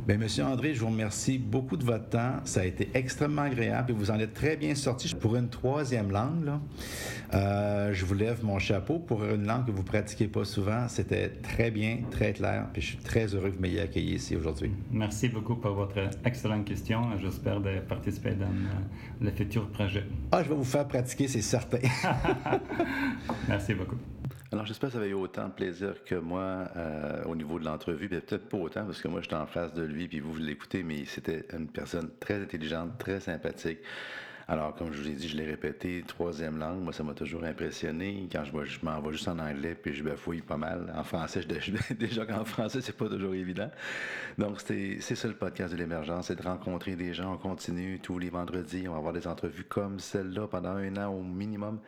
Bien, 0.05 0.19
Monsieur 0.19 0.43
André, 0.43 0.75
je 0.75 0.81
vous 0.81 0.89
remercie 0.89 1.39
beaucoup 1.39 1.77
de 1.77 1.85
votre 1.85 2.09
temps. 2.09 2.41
Ça 2.45 2.63
a 2.63 2.65
été 2.65 2.91
extrêmement 2.93 3.43
agréable 3.43 3.93
et 3.93 3.95
vous 3.95 4.11
en 4.11 4.19
êtes 4.19 4.35
très 4.35 4.57
bien 4.57 4.75
sorti. 4.75 5.15
Pour 5.15 5.37
une 5.37 5.49
troisième 5.49 6.11
langue, 6.11 6.45
là, 6.45 6.61
euh, 7.35 7.93
je 7.93 8.05
vous 8.05 8.15
lève 8.15 8.45
mon 8.45 8.59
chapeau. 8.59 8.99
Pour 8.99 9.25
une 9.25 9.47
langue 9.47 9.65
que 9.67 9.71
vous 9.71 9.85
pratiquez 9.85 10.27
pas 10.27 10.45
souvent, 10.45 10.89
c'était 10.89 11.29
très 11.29 11.71
bien, 11.71 11.99
très 12.11 12.33
clair. 12.33 12.67
Puis 12.73 12.83
je 12.83 12.87
suis 12.89 12.97
très 12.97 13.33
heureux 13.33 13.51
que 13.51 13.55
vous 13.55 13.61
m'ayez 13.61 13.81
accueilli 13.81 14.15
ici 14.17 14.35
aujourd'hui. 14.35 14.73
Merci 14.91 15.29
beaucoup 15.29 15.55
pour 15.55 15.75
votre 15.75 16.11
excellente 16.25 16.65
question. 16.65 17.17
J'espère 17.23 17.61
de 17.61 17.79
participer 17.79 18.33
dans 18.33 18.47
euh, 18.47 18.81
le 19.21 19.31
futur 19.31 19.69
projet. 19.69 20.05
Ah, 20.33 20.43
je 20.43 20.49
vais 20.49 20.57
vous 20.57 20.65
faire 20.65 20.89
pratiquer, 20.89 21.29
c'est 21.29 21.43
certain. 21.43 21.79
Merci 23.49 23.75
beaucoup. 23.75 23.99
Alors, 24.53 24.67
j'espère 24.67 24.91
que 24.91 24.93
ça 24.93 24.99
va 24.99 25.07
eu 25.07 25.15
autant 25.15 25.49
de 25.49 25.53
plaisir 25.55 26.05
que 26.05 26.15
moi 26.15 26.69
euh, 26.77 27.25
au 27.25 27.35
niveau 27.35 27.59
de 27.59 27.65
l'entrevue. 27.65 28.07
Peut-être 28.11 28.51
pas 28.51 28.59
autant, 28.59 28.85
parce 28.85 29.01
que 29.01 29.09
moi, 29.09 29.23
j'étais 29.23 29.35
en 29.35 29.47
face 29.47 29.73
de 29.73 29.83
lui, 29.83 30.09
puis 30.09 30.21
vous, 30.21 30.35
vous 30.35 30.41
l'écoutez, 30.41 30.83
mais 30.83 31.07
c'était 31.07 31.47
une 31.55 31.69
personne 31.69 32.11
très 32.21 32.43
intelligente, 32.43 32.99
très 32.99 33.19
sympathique. 33.19 33.79
Alors, 34.49 34.75
comme 34.75 34.93
je 34.93 35.01
vous 35.01 35.09
ai 35.09 35.13
dit, 35.13 35.29
je 35.29 35.37
l'ai 35.37 35.45
répété, 35.45 36.03
troisième 36.07 36.59
langue, 36.59 36.81
moi, 36.81 36.93
ça 36.93 37.03
m'a 37.03 37.15
toujours 37.15 37.45
impressionné. 37.45 38.29
Quand 38.31 38.45
je, 38.45 38.65
je 38.65 38.85
m'en 38.85 39.01
vais 39.01 39.13
juste 39.13 39.29
en 39.29 39.39
anglais, 39.39 39.75
puis 39.75 39.95
je 39.95 40.03
bafouille 40.03 40.43
pas 40.43 40.57
mal. 40.57 40.93
En 40.97 41.05
français, 41.05 41.43
je, 41.43 41.95
déjà 41.95 42.27
qu'en 42.27 42.45
français, 42.45 42.81
c'est 42.81 42.97
pas 42.97 43.09
toujours 43.09 43.35
évident. 43.35 43.71
Donc, 44.39 44.61
c'est 44.61 45.01
ça 45.01 45.29
le 45.29 45.35
podcast 45.35 45.73
de 45.73 45.79
l'émergence, 45.79 46.27
c'est 46.29 46.37
de 46.37 46.43
rencontrer 46.43 46.97
des 46.97 47.15
gens. 47.15 47.35
On 47.35 47.39
continue 47.39 48.01
tous 48.01 48.19
les 48.19 48.31
vendredis. 48.31 48.89
On 48.89 48.93
va 48.93 48.99
avoir 48.99 49.13
des 49.13 49.27
entrevues 49.27 49.65
comme 49.65 50.01
celle-là 50.01 50.49
pendant 50.49 50.77
un 50.77 50.97
an 50.97 51.09
au 51.13 51.23
minimum. 51.23 51.79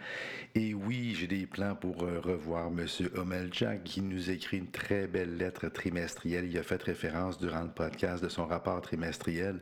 Et 0.55 0.75
oui, 0.75 1.17
j'ai 1.19 1.27
des 1.27 1.47
plans 1.47 1.75
pour 1.75 2.05
euh, 2.05 2.21
revoir 2.21 2.69
M. 2.69 2.87
Omelchak, 3.17 3.83
qui 3.85 4.01
nous 4.01 4.31
écrit 4.31 4.59
une 4.59 4.71
très 4.71 5.07
belle 5.07 5.37
lettre 5.37 5.69
trimestrielle. 5.69 6.47
Il 6.47 6.57
a 6.59 6.63
fait 6.63 6.83
référence 6.83 7.39
durant 7.39 7.63
le 7.63 7.71
podcast 7.71 8.23
de 8.23 8.29
son 8.29 8.47
rapport 8.47 8.81
trimestriel. 8.81 9.61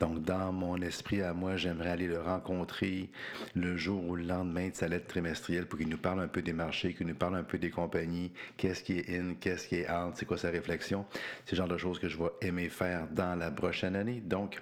Donc, 0.00 0.22
dans 0.22 0.52
mon 0.52 0.80
esprit 0.80 1.22
à 1.22 1.32
moi, 1.32 1.56
j'aimerais 1.56 1.90
aller 1.90 2.08
le 2.08 2.23
rencontrer 2.24 3.10
le 3.54 3.76
jour 3.76 4.04
ou 4.04 4.16
le 4.16 4.24
lendemain 4.24 4.68
de 4.68 4.74
sa 4.74 4.88
lettre 4.88 5.06
trimestrielle 5.06 5.66
pour 5.66 5.78
qu'il 5.78 5.88
nous 5.88 5.98
parle 5.98 6.20
un 6.20 6.28
peu 6.28 6.42
des 6.42 6.52
marchés, 6.52 6.94
qu'il 6.94 7.06
nous 7.06 7.14
parle 7.14 7.36
un 7.36 7.42
peu 7.42 7.58
des 7.58 7.70
compagnies, 7.70 8.32
qu'est-ce 8.56 8.82
qui 8.82 8.98
est 8.98 9.18
in, 9.18 9.34
qu'est-ce 9.40 9.68
qui 9.68 9.76
est 9.76 9.90
out, 9.90 10.14
c'est 10.14 10.26
quoi 10.26 10.38
sa 10.38 10.50
réflexion. 10.50 11.04
C'est 11.44 11.52
le 11.52 11.58
genre 11.58 11.68
de 11.68 11.78
choses 11.78 11.98
que 11.98 12.08
je 12.08 12.16
vais 12.16 12.30
aimer 12.40 12.68
faire 12.68 13.06
dans 13.10 13.38
la 13.38 13.50
prochaine 13.50 13.96
année. 13.96 14.22
Donc, 14.24 14.60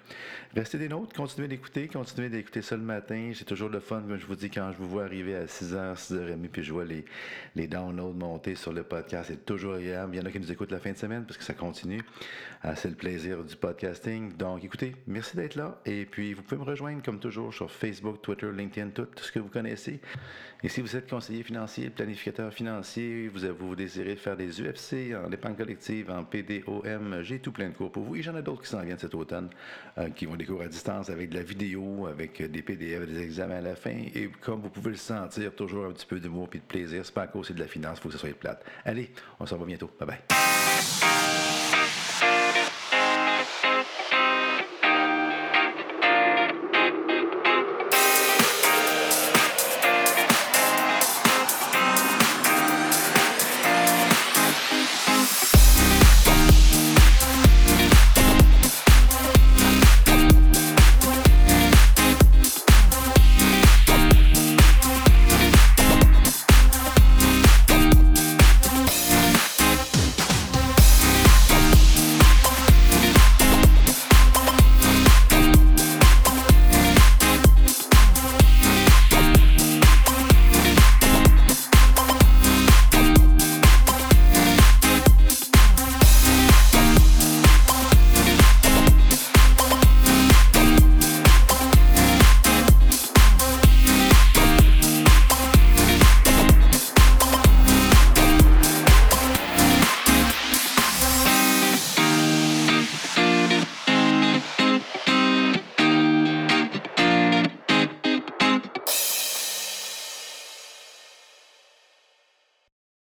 restez 0.55 0.79
des 0.79 0.89
nôtres, 0.89 1.15
continuez 1.15 1.49
d'écouter, 1.49 1.89
continuez 1.89 2.29
d'écouter 2.29 2.63
ça 2.63 2.77
le 2.77 2.83
matin. 2.83 3.33
C'est 3.35 3.45
toujours 3.45 3.69
le 3.69 3.81
fun, 3.81 4.03
comme 4.03 4.19
je 4.19 4.27
vous 4.27 4.37
dis, 4.37 4.51
quand 4.51 4.73
je 4.73 4.79
vous 4.79 4.89
vois 4.89 5.05
arriver 5.05 5.37
à 5.37 5.45
6h, 5.45 5.97
6h30, 5.97 6.49
puis 6.49 6.63
je 6.63 6.73
vois 6.73 6.85
les, 6.85 7.05
les 7.55 7.67
downloads 7.67 8.13
monter 8.13 8.55
sur 8.55 8.73
le 8.73 8.83
podcast. 8.83 9.27
C'est 9.29 9.45
toujours 9.45 9.75
agréable. 9.75 10.15
Il 10.15 10.19
y 10.19 10.23
en 10.23 10.27
a 10.27 10.31
qui 10.31 10.41
nous 10.41 10.53
écoutent 10.53 10.73
la 10.73 10.81
fin 10.81 10.93
de 10.93 10.99
semaine 10.99 11.25
parce 11.25 11.39
que 11.39 11.45
ça 11.45 11.55
continue. 11.55 12.03
Euh, 12.65 12.73
c'est 12.77 12.89
le 12.89 12.95
plaisir 12.95 13.45
du 13.45 13.57
podcasting. 13.57 14.37
Donc, 14.37 14.65
écoutez, 14.65 14.95
merci 15.07 15.37
d'être 15.37 15.57
là. 15.57 15.81
Et 15.85 16.07
puis, 16.07 16.35
vous 16.35 16.43
pouvez 16.43 16.61
me 16.61 16.65
rejoindre 16.65 17.03
comme 17.03 17.19
toujours 17.19 17.52
sur 17.53 17.71
Facebook, 17.71 18.21
Twitter, 18.23 18.51
LinkedIn, 18.53 18.91
tout, 18.91 19.07
ce 19.17 19.31
que 19.31 19.39
vous 19.39 19.49
connaissez. 19.49 20.01
Et 20.65 20.69
si 20.69 20.81
vous 20.81 20.97
êtes 20.97 21.11
conseiller 21.11 21.43
financier, 21.43 21.91
planificateur 21.91 22.53
financier, 22.53 23.29
vous, 23.29 23.41
vous 23.59 23.75
désirez 23.75 24.15
faire 24.17 24.37
des 24.37 24.61
UFC 24.61 25.15
en 25.15 25.31
épargne 25.33 25.57
collective, 25.57 26.11
en 26.11 26.25
PDOM, 26.25 27.23
j'ai 27.23 27.41
tout 27.41 27.51
plein 27.51 27.69
de 27.69 27.75
cours 27.75 27.91
pour 27.91 28.05
vous. 28.05 28.17
Et 28.17 28.23
j'en 28.23 28.37
ai 28.37 28.43
d'autres 28.43 28.63
qui 28.63 28.69
s'en 28.69 28.83
viennent 28.83 28.99
cet 28.99 29.15
automne, 29.15 29.51
euh, 29.99 30.11
qui 30.11 30.27
vont 30.27 30.37
des 30.37 30.45
cours 30.45 30.63
à 30.63 30.69
distance 30.69 31.11
avec 31.11 31.31
de 31.31 31.35
la 31.35 31.43
vidéo, 31.43 32.07
avec 32.07 32.43
des 32.43 32.63
PDF, 32.63 33.07
des 33.07 33.23
examens 33.23 33.57
à 33.57 33.61
la 33.61 33.75
fin. 33.75 33.91
Et 34.15 34.31
comme 34.41 34.61
vous 34.61 34.71
pouvez 34.71 34.91
le 34.91 34.97
sentir, 34.97 35.55
toujours 35.55 35.87
un 35.87 35.93
petit 35.93 36.07
peu 36.07 36.21
d'humour 36.21 36.49
et 36.53 36.59
de 36.59 36.63
plaisir. 36.63 37.05
C'est 37.05 37.15
pas 37.15 37.23
à 37.23 37.27
cause 37.27 37.51
de 37.51 37.59
la 37.59 37.67
finance, 37.67 37.99
il 37.99 38.03
faut 38.03 38.09
que 38.09 38.15
ça 38.15 38.21
soit 38.21 38.33
plate. 38.39 38.65
Allez, 38.85 39.11
on 39.41 39.47
se 39.47 39.55
revoit 39.55 39.67
bientôt. 39.67 39.91
Bye 39.99 40.09
bye. 40.09 41.62